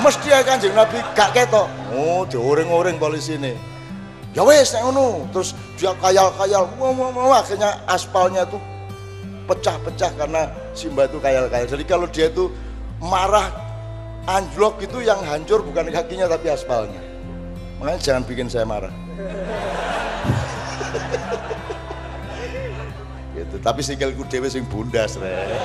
mesti 0.00 0.32
ya 0.32 0.42
Kanjeng 0.42 0.74
Nabi 0.74 0.98
gak 1.14 1.30
ketok. 1.36 1.68
Oh, 1.94 2.24
dioring-oring 2.26 2.96
polisi 2.96 3.36
ini. 3.36 3.54
Ya 4.34 4.42
wes 4.46 4.74
nek 4.74 4.86
ngono, 4.86 5.26
terus 5.34 5.54
dia 5.74 5.90
kayal-kayal, 5.98 6.66
akhirnya 7.34 7.82
aspalnya 7.86 8.46
tuh 8.46 8.62
pecah-pecah 9.50 10.10
karena 10.14 10.50
si 10.70 10.86
Mbak 10.86 11.14
itu 11.14 11.18
kayal-kayal. 11.18 11.66
Jadi 11.66 11.84
kalau 11.86 12.06
dia 12.06 12.30
itu 12.30 12.46
marah 13.02 13.69
anjlok 14.30 14.86
itu 14.86 15.02
yang 15.02 15.18
hancur 15.26 15.66
bukan 15.66 15.90
kakinya 15.90 16.30
tapi 16.30 16.54
aspalnya. 16.54 17.02
Makanya 17.82 17.98
jangan 17.98 18.22
bikin 18.28 18.46
saya 18.46 18.68
marah. 18.68 18.94
gitu. 23.34 23.56
Tapi 23.58 23.80
sikilku 23.82 24.22
dewe 24.30 24.46
sing 24.46 24.62
bundas 24.68 25.18
re. 25.18 25.58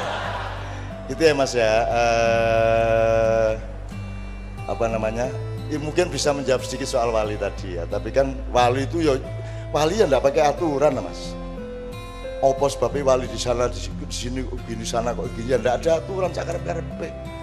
Itu 1.11 1.21
ya 1.21 1.33
Mas 1.37 1.53
ya. 1.53 1.85
Eh, 1.85 3.51
apa 4.65 4.85
namanya? 4.89 5.29
Ya, 5.69 5.77
mungkin 5.81 6.09
bisa 6.09 6.33
menjawab 6.33 6.65
sedikit 6.65 6.89
soal 6.89 7.13
wali 7.13 7.37
tadi 7.37 7.77
ya. 7.77 7.85
Tapi 7.85 8.09
kan 8.09 8.33
wali 8.49 8.89
itu 8.89 9.05
ya 9.05 9.13
wali 9.69 10.01
yang 10.01 10.09
enggak 10.09 10.33
pakai 10.33 10.49
aturan 10.49 10.97
Mas. 11.03 11.37
Apa 12.41 12.65
sebabnya 12.69 13.15
wali 13.15 13.25
di 13.29 13.39
sana 13.41 13.69
di 13.69 13.79
sini, 14.09 14.41
di 14.45 14.87
sana 14.87 15.13
kok 15.13 15.29
gini 15.37 15.53
ya 15.53 15.57
enggak 15.61 15.85
ada 15.85 16.01
aturan 16.01 16.33
cakar 16.33 16.57
karepe. 16.65 17.34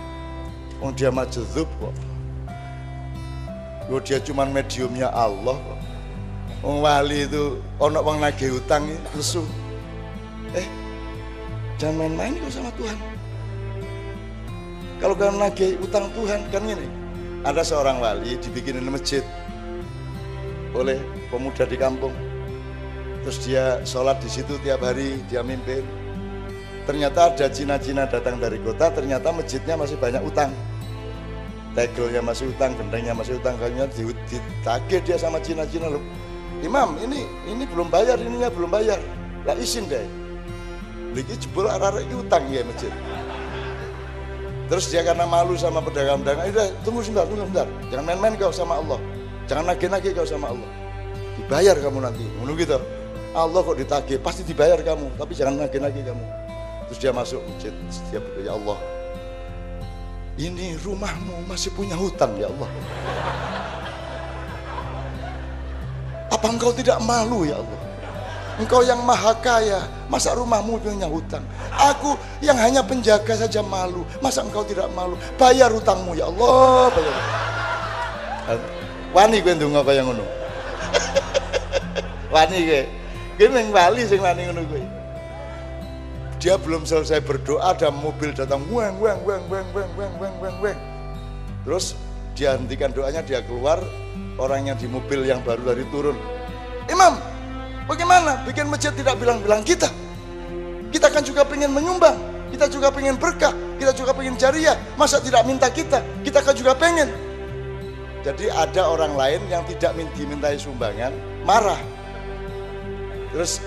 Wong 0.83 0.99
dia 0.99 1.15
majdzub 1.15 1.71
kok. 1.79 1.95
Yo 3.87 4.03
dia 4.03 4.19
cuman 4.19 4.51
mediumnya 4.51 5.15
Allah 5.15 5.55
kok. 5.55 5.81
Wong 6.67 6.83
wali 6.83 7.23
itu 7.23 7.63
ono 7.79 8.03
wong 8.03 8.19
nagih 8.19 8.59
utang 8.59 8.91
lesu. 9.15 9.47
Eh, 10.59 10.67
jangan 11.79 12.11
main-main 12.11 12.35
kok 12.35 12.51
sama 12.51 12.75
Tuhan. 12.75 12.99
Kalau 14.99 15.15
kalian 15.15 15.39
nagih 15.39 15.79
utang 15.79 16.11
Tuhan 16.19 16.51
kan 16.51 16.67
ini. 16.67 16.91
Ada 17.47 17.63
seorang 17.63 18.03
wali 18.03 18.35
dibikinin 18.43 18.87
masjid 18.91 19.23
oleh 20.75 20.99
pemuda 21.31 21.63
di 21.63 21.79
kampung. 21.79 22.15
Terus 23.23 23.39
dia 23.39 23.79
sholat 23.87 24.19
di 24.19 24.27
situ 24.27 24.59
tiap 24.67 24.83
hari, 24.83 25.23
dia 25.31 25.47
mimpin. 25.47 25.87
Ternyata 26.91 27.31
ada 27.31 27.47
Cina-Cina 27.47 28.11
datang 28.11 28.43
dari 28.43 28.59
kota, 28.59 28.91
ternyata 28.91 29.31
masjidnya 29.31 29.79
masih 29.79 29.95
banyak 29.95 30.23
utang 30.27 30.51
tegelnya 31.73 32.21
masih 32.21 32.53
utang, 32.53 32.77
gendengnya 32.77 33.17
masih 33.17 33.37
utang, 33.41 33.57
kayaknya 33.57 33.89
ditagih 33.93 35.01
dia 35.05 35.17
sama 35.17 35.41
Cina-Cina 35.41 35.89
loh. 35.89 36.03
Imam, 36.63 36.95
ini 37.03 37.27
ini 37.51 37.65
belum 37.67 37.91
bayar, 37.91 38.21
ininya 38.23 38.53
belum 38.53 38.71
bayar. 38.71 39.01
Lah 39.43 39.57
izin 39.59 39.91
deh. 39.91 40.07
Lagi 41.13 41.35
jebol 41.37 41.67
arah 41.67 41.99
ini 41.99 42.15
utang 42.15 42.47
ya 42.49 42.63
masjid. 42.63 42.93
Terus 44.71 44.89
dia 44.89 45.05
karena 45.05 45.29
malu 45.29 45.59
sama 45.59 45.85
pedagang-pedagang, 45.85 46.49
udah 46.49 46.69
tunggu 46.87 47.05
sebentar, 47.05 47.29
tunggu 47.29 47.45
sebentar. 47.45 47.69
Jangan 47.93 48.05
main-main 48.09 48.35
kau 48.41 48.55
sama 48.55 48.81
Allah. 48.81 49.01
Jangan 49.45 49.65
nagih-nagih 49.75 50.17
kau 50.17 50.25
sama 50.25 50.55
Allah. 50.55 50.71
Dibayar 51.37 51.77
kamu 51.77 51.99
nanti. 52.01 52.25
Menunggu 52.41 52.65
gitu. 52.65 52.79
Allah 53.33 53.61
kok 53.65 53.77
ditagih, 53.81 54.21
pasti 54.21 54.45
dibayar 54.45 54.77
kamu, 54.81 55.09
tapi 55.17 55.33
jangan 55.33 55.65
nagih-nagih 55.65 56.05
kamu. 56.05 56.25
Terus 56.89 56.99
dia 57.01 57.13
masuk 57.17 57.41
masjid, 57.49 57.73
dia 58.13 58.21
berdoa, 58.21 58.45
ya 58.45 58.53
Allah, 58.53 58.79
ini 60.41 60.81
rumahmu 60.81 61.45
masih 61.45 61.69
punya 61.77 61.93
hutang 61.93 62.33
ya 62.41 62.49
Allah. 62.49 62.71
Apa 66.33 66.47
engkau 66.49 66.73
tidak 66.73 66.97
malu 67.05 67.45
ya 67.45 67.61
Allah? 67.61 67.81
Engkau 68.57 68.85
yang 68.85 69.01
maha 69.05 69.33
kaya, 69.41 69.85
masa 70.09 70.33
rumahmu 70.33 70.81
punya 70.81 71.09
hutang? 71.09 71.45
Aku 71.73 72.17
yang 72.45 72.57
hanya 72.57 72.81
penjaga 72.85 73.37
saja 73.37 73.61
malu, 73.61 74.05
masa 74.25 74.45
engkau 74.45 74.65
tidak 74.65 74.89
malu? 74.97 75.17
Bayar 75.37 75.69
hutangmu 75.73 76.17
ya 76.17 76.29
Allah, 76.29 76.89
bayar. 76.93 77.17
Wani 79.13 79.45
gue 79.45 79.53
ndonga 79.53 79.85
kaya 79.85 80.01
ngono. 80.05 80.25
Wani 82.35 82.59
gue. 82.65 82.83
Gue 83.37 83.49
ning 83.49 83.69
wali 83.73 84.05
sing 84.09 84.21
wani 84.21 84.49
ngono 84.49 84.65
gue 84.69 85.02
dia 86.43 86.59
belum 86.59 86.83
selesai 86.83 87.23
berdoa 87.23 87.71
ada 87.71 87.87
mobil 87.95 88.35
datang 88.35 88.67
weng 88.67 88.99
weng 88.99 89.23
weng 89.23 89.47
weng 89.47 89.69
weng 89.71 89.91
weng 89.95 90.13
weng 90.19 90.35
weng 90.43 90.57
weng. 90.59 90.79
Terus 91.63 91.95
dia 92.35 92.59
hentikan 92.59 92.91
doanya 92.91 93.23
dia 93.23 93.47
keluar 93.47 93.79
orang 94.43 94.67
yang 94.67 94.75
di 94.75 94.91
mobil 94.91 95.23
yang 95.23 95.39
baru 95.47 95.71
dari 95.71 95.87
turun. 95.95 96.19
Imam 96.91 97.15
bagaimana? 97.87 98.43
Bikin 98.43 98.67
masjid 98.67 98.91
tidak 98.91 99.23
bilang-bilang 99.23 99.63
kita? 99.63 99.87
Kita 100.91 101.07
kan 101.15 101.23
juga 101.23 101.47
pengen 101.47 101.71
menyumbang 101.71 102.19
kita 102.51 102.67
juga 102.69 102.93
pengen 102.93 103.17
berkah 103.17 103.55
kita 103.81 103.95
juga 103.95 104.11
pengen 104.13 104.35
jariah. 104.35 104.77
Masa 104.99 105.23
tidak 105.23 105.47
minta 105.47 105.71
kita? 105.71 106.03
Kita 106.27 106.39
kan 106.43 106.55
juga 106.59 106.75
pengen. 106.75 107.07
Jadi 108.23 108.47
ada 108.51 108.87
orang 108.87 109.15
lain 109.19 109.41
yang 109.47 109.63
tidak 109.67 109.95
dimintai 110.15 110.55
sumbangan 110.55 111.11
marah. 111.43 111.79
Terus 113.31 113.59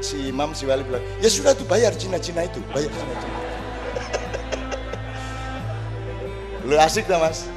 si 0.00 0.32
imam 0.32 0.56
si 0.56 0.64
wali 0.64 0.80
bilang 0.84 1.04
ya 1.20 1.28
sudah 1.28 1.52
tuh 1.52 1.68
bayar 1.68 1.92
Cina-Cina 1.94 2.48
itu. 2.48 2.60
Bayar 2.72 2.88
Cina-Cina. 2.88 3.38
Lu 6.68 6.76
asik 6.80 7.04
dah 7.08 7.20
mas? 7.20 7.48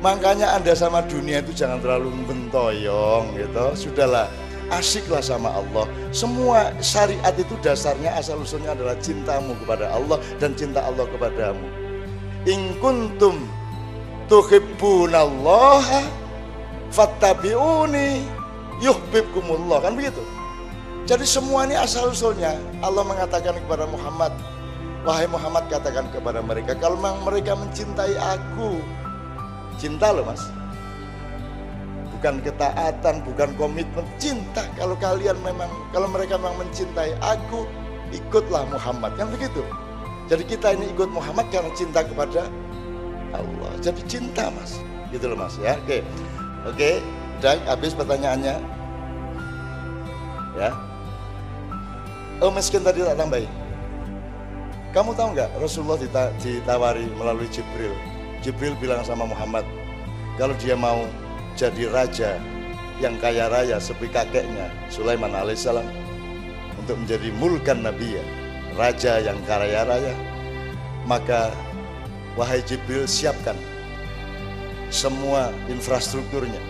Makanya 0.00 0.54
anda 0.54 0.76
sama 0.76 1.02
dunia 1.02 1.40
itu 1.42 1.56
jangan 1.56 1.82
terlalu 1.82 2.14
bentoyong 2.28 3.34
gitu. 3.34 3.66
Sudahlah 3.74 4.30
asiklah 4.70 5.24
sama 5.24 5.50
Allah. 5.56 5.88
Semua 6.12 6.70
syariat 6.84 7.32
itu 7.34 7.54
dasarnya 7.64 8.14
asal 8.14 8.42
usulnya 8.42 8.76
adalah 8.76 8.94
cintamu 9.02 9.56
kepada 9.64 9.90
Allah 9.90 10.20
dan 10.38 10.52
cinta 10.54 10.84
Allah 10.84 11.08
kepadamu. 11.10 11.66
In 12.46 12.78
kuntum 12.78 13.48
tuhibbunallaha 14.30 16.04
fattabi'uni 16.92 18.22
yuhibbukumullah. 18.84 19.80
Kan 19.82 19.96
begitu 19.96 20.22
jadi 21.06 21.22
semua 21.22 21.70
ini 21.70 21.78
asal 21.78 22.10
usulnya 22.10 22.58
Allah 22.82 23.06
mengatakan 23.06 23.54
kepada 23.62 23.86
Muhammad, 23.86 24.34
wahai 25.06 25.30
Muhammad 25.30 25.70
katakan 25.70 26.10
kepada 26.10 26.42
mereka, 26.42 26.74
kalau 26.74 26.98
memang 26.98 27.22
mereka 27.22 27.54
mencintai 27.54 28.18
aku, 28.18 28.82
cinta 29.78 30.10
loh 30.10 30.26
mas, 30.26 30.42
bukan 32.10 32.42
ketaatan, 32.42 33.22
bukan 33.22 33.54
komitmen, 33.54 34.02
cinta. 34.18 34.66
Kalau 34.74 34.98
kalian 34.98 35.38
memang, 35.46 35.70
kalau 35.94 36.10
mereka 36.10 36.42
memang 36.42 36.66
mencintai 36.66 37.14
aku, 37.22 37.70
ikutlah 38.10 38.66
Muhammad, 38.66 39.14
kan 39.14 39.30
begitu. 39.30 39.62
Jadi 40.26 40.42
kita 40.42 40.74
ini 40.74 40.90
ikut 40.90 41.06
Muhammad 41.14 41.46
karena 41.54 41.70
cinta 41.78 42.02
kepada 42.02 42.50
Allah. 43.30 43.72
Jadi 43.78 44.02
cinta 44.10 44.50
mas, 44.50 44.82
gitu 45.14 45.30
loh 45.30 45.38
mas 45.38 45.54
ya. 45.62 45.78
Oke, 45.86 46.02
oke, 46.66 46.98
dan 47.38 47.62
habis 47.70 47.94
pertanyaannya, 47.94 48.58
ya. 50.58 50.70
Oh 52.36 52.52
miskin 52.52 52.84
tadi 52.84 53.00
tak 53.00 53.16
tambahin. 53.16 53.48
Kamu 54.92 55.16
tahu 55.16 55.32
nggak 55.32 55.56
Rasulullah 55.56 55.96
ditawari 56.36 57.08
melalui 57.16 57.48
Jibril. 57.48 57.96
Jibril 58.44 58.76
bilang 58.76 59.00
sama 59.08 59.24
Muhammad, 59.24 59.64
kalau 60.36 60.52
dia 60.60 60.76
mau 60.76 61.08
jadi 61.56 61.88
raja 61.88 62.36
yang 63.00 63.16
kaya 63.20 63.48
raya 63.48 63.80
seperti 63.80 64.12
kakeknya 64.12 64.68
Sulaiman 64.92 65.32
alaihissalam 65.32 65.84
untuk 66.76 67.00
menjadi 67.00 67.32
mulkan 67.40 67.80
Nabi 67.80 68.20
ya, 68.20 68.24
raja 68.76 69.20
yang 69.24 69.40
kaya 69.48 69.88
raya, 69.88 70.12
maka 71.08 71.48
wahai 72.36 72.60
Jibril 72.64 73.08
siapkan 73.08 73.56
semua 74.92 75.52
infrastrukturnya 75.72 76.60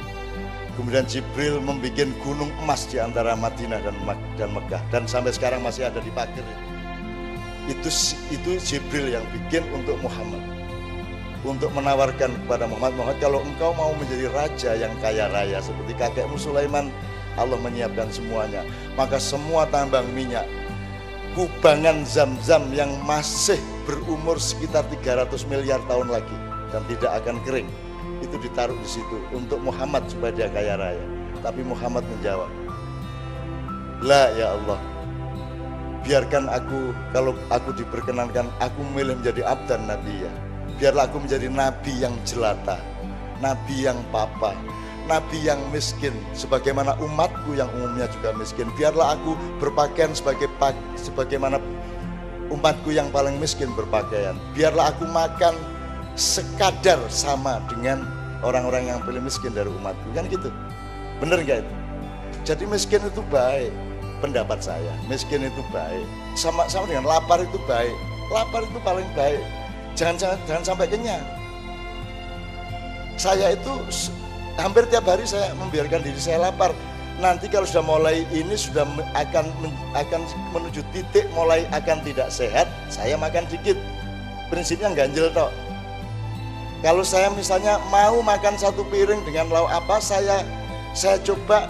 Kemudian 0.77 1.09
Jibril 1.09 1.57
membuat 1.65 2.13
gunung 2.21 2.53
emas 2.61 2.85
di 2.85 3.01
antara 3.01 3.33
Madinah 3.33 3.81
dan 3.81 3.97
dan 4.37 4.53
Mekah 4.53 4.83
dan 4.93 5.09
sampai 5.09 5.33
sekarang 5.33 5.65
masih 5.65 5.89
ada 5.89 6.05
di 6.05 6.13
Pakir. 6.13 6.45
Itu 7.65 7.89
itu 8.29 8.61
Jibril 8.61 9.17
yang 9.17 9.25
bikin 9.33 9.65
untuk 9.73 9.97
Muhammad. 10.05 10.45
Untuk 11.49 11.73
menawarkan 11.73 12.29
kepada 12.45 12.69
Muhammad, 12.69 12.93
Muhammad 12.99 13.19
kalau 13.25 13.41
engkau 13.41 13.73
mau 13.73 13.95
menjadi 13.97 14.29
raja 14.37 14.71
yang 14.77 14.93
kaya 15.01 15.33
raya 15.33 15.63
seperti 15.65 15.97
kakekmu 15.97 16.37
Sulaiman, 16.37 16.93
Allah 17.41 17.57
menyiapkan 17.57 18.13
semuanya. 18.13 18.67
Maka 18.99 19.17
semua 19.17 19.65
tambang 19.71 20.05
minyak, 20.13 20.45
kubangan 21.33 22.05
zam-zam 22.05 22.69
yang 22.75 22.91
masih 23.07 23.57
berumur 23.89 24.37
sekitar 24.37 24.85
300 24.91 25.33
miliar 25.49 25.81
tahun 25.87 26.13
lagi 26.13 26.37
dan 26.75 26.83
tidak 26.91 27.13
akan 27.23 27.39
kering 27.47 27.71
itu 28.37 28.53
ditaruh 28.53 28.77
di 28.77 28.89
situ 29.01 29.17
untuk 29.33 29.57
Muhammad 29.65 30.05
supaya 30.13 30.29
dia 30.37 30.49
kaya 30.53 30.77
raya. 30.77 31.05
Tapi 31.41 31.65
Muhammad 31.65 32.05
menjawab, 32.05 32.53
La 34.05 34.29
ya 34.37 34.53
Allah, 34.53 34.81
biarkan 36.05 36.53
aku 36.53 36.93
kalau 37.17 37.33
aku 37.49 37.73
diperkenankan 37.81 38.45
aku 38.61 38.85
memilih 38.93 39.17
menjadi 39.17 39.41
abdan 39.49 39.89
nabi 39.89 40.29
ya. 40.29 40.33
Biarlah 40.77 41.09
aku 41.09 41.25
menjadi 41.25 41.49
nabi 41.49 41.93
yang 41.97 42.13
jelata. 42.29 42.77
nabi 43.37 43.85
yang 43.85 44.01
papa, 44.09 44.57
nabi 45.05 45.45
yang 45.45 45.61
miskin, 45.69 46.17
sebagaimana 46.33 46.97
umatku 47.05 47.53
yang 47.53 47.69
umumnya 47.77 48.09
juga 48.09 48.33
miskin. 48.33 48.73
Biarlah 48.81 49.13
aku 49.13 49.37
berpakaian 49.61 50.17
sebagai 50.17 50.49
sebagaimana 50.97 51.61
umatku 52.49 52.97
yang 52.97 53.13
paling 53.13 53.37
miskin 53.37 53.69
berpakaian. 53.77 54.41
Biarlah 54.57 54.89
aku 54.89 55.05
makan 55.05 55.53
sekadar 56.17 56.97
sama 57.13 57.61
dengan 57.69 58.09
orang-orang 58.45 58.91
yang 58.91 58.99
paling 59.05 59.25
miskin 59.25 59.53
dari 59.53 59.71
umatku. 59.71 60.09
Kan 60.13 60.29
gitu. 60.29 60.49
Bener 61.23 61.41
nggak 61.41 61.59
itu? 61.65 61.75
Jadi 62.47 62.65
miskin 62.69 63.03
itu 63.03 63.23
baik, 63.33 63.73
pendapat 64.23 64.63
saya. 64.63 64.93
Miskin 65.11 65.47
itu 65.47 65.63
baik. 65.73 66.07
Sama 66.39 66.69
sama 66.71 66.87
dengan 66.87 67.09
lapar 67.09 67.43
itu 67.43 67.59
baik. 67.65 67.97
Lapar 68.31 68.63
itu 68.67 68.79
paling 68.83 69.09
baik. 69.17 69.41
Jangan 69.97 70.17
jangan, 70.21 70.39
jangan 70.45 70.65
sampai 70.75 70.87
kenyang. 70.93 71.25
Saya 73.17 73.57
itu 73.57 73.73
hampir 74.61 74.85
tiap 74.93 75.09
hari 75.09 75.25
saya 75.25 75.57
membiarkan 75.57 76.05
diri 76.05 76.21
saya 76.21 76.53
lapar. 76.53 76.77
Nanti 77.17 77.49
kalau 77.49 77.65
sudah 77.65 77.81
mulai 77.81 78.29
ini 78.29 78.53
sudah 78.53 78.85
akan 79.17 79.49
akan 79.97 80.21
menuju 80.53 80.85
titik 80.93 81.25
mulai 81.33 81.65
akan 81.73 82.05
tidak 82.05 82.29
sehat, 82.29 82.69
saya 82.93 83.17
makan 83.17 83.49
dikit. 83.49 83.81
Prinsipnya 84.53 84.93
ganjil 84.93 85.33
tok. 85.33 85.49
Kalau 86.87 87.03
saya 87.03 87.27
misalnya 87.35 87.83
mau 87.91 88.23
makan 88.23 88.55
satu 88.55 88.87
piring 88.87 89.27
dengan 89.27 89.51
lauk 89.51 89.67
apa, 89.67 89.99
saya 89.99 90.47
saya 90.95 91.19
coba 91.19 91.67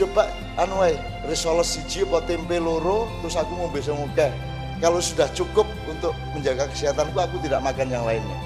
coba 0.00 0.32
anu 0.56 0.80
wae 0.80 0.96
risoles 1.28 1.76
siji 1.76 2.00
apa 2.08 2.24
tempe 2.24 2.56
loro 2.56 3.04
terus 3.20 3.36
aku 3.36 3.52
mau 3.52 3.68
besok 3.68 4.00
muka 4.00 4.32
kalau 4.80 4.96
sudah 4.96 5.28
cukup 5.36 5.68
untuk 5.84 6.16
menjaga 6.32 6.72
kesehatanku 6.72 7.20
aku 7.20 7.36
tidak 7.44 7.60
makan 7.60 7.92
yang 7.92 8.08
lainnya. 8.08 8.38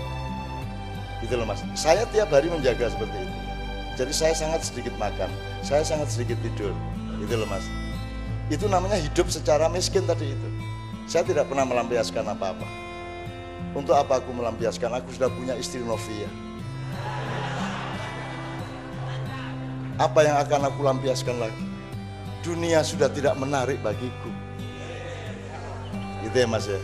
Gitu 1.23 1.39
loh 1.39 1.47
mas. 1.47 1.63
Saya 1.79 2.03
tiap 2.11 2.35
hari 2.35 2.51
menjaga 2.51 2.91
seperti 2.91 3.15
itu. 3.15 3.35
Jadi 4.03 4.13
saya 4.19 4.35
sangat 4.35 4.67
sedikit 4.67 4.99
makan 4.99 5.31
saya 5.63 5.87
sangat 5.87 6.11
sedikit 6.11 6.43
tidur. 6.43 6.75
Gitu 7.23 7.39
loh 7.39 7.47
mas. 7.47 7.63
Itu 8.51 8.67
namanya 8.67 8.99
hidup 8.99 9.31
secara 9.31 9.71
miskin 9.71 10.11
tadi 10.11 10.27
itu. 10.27 10.49
Saya 11.07 11.23
tidak 11.23 11.47
pernah 11.47 11.63
melampiaskan 11.63 12.35
apa-apa 12.35 12.86
untuk 13.77 13.93
apa 13.93 14.25
aku 14.25 14.33
melampiaskan 14.33 14.97
aku 14.97 15.13
sudah 15.13 15.29
punya 15.29 15.53
istri 15.61 15.85
Novia 15.85 16.27
apa 19.97 20.21
yang 20.29 20.37
akan 20.37 20.61
aku 20.69 20.81
lampiaskan 20.85 21.41
lagi? 21.41 21.65
Dunia 22.45 22.85
sudah 22.85 23.09
tidak 23.09 23.33
menarik 23.41 23.81
bagiku. 23.81 24.29
Itu 26.21 26.37
ya 26.37 26.45
mas 26.45 26.69
ya. 26.69 26.77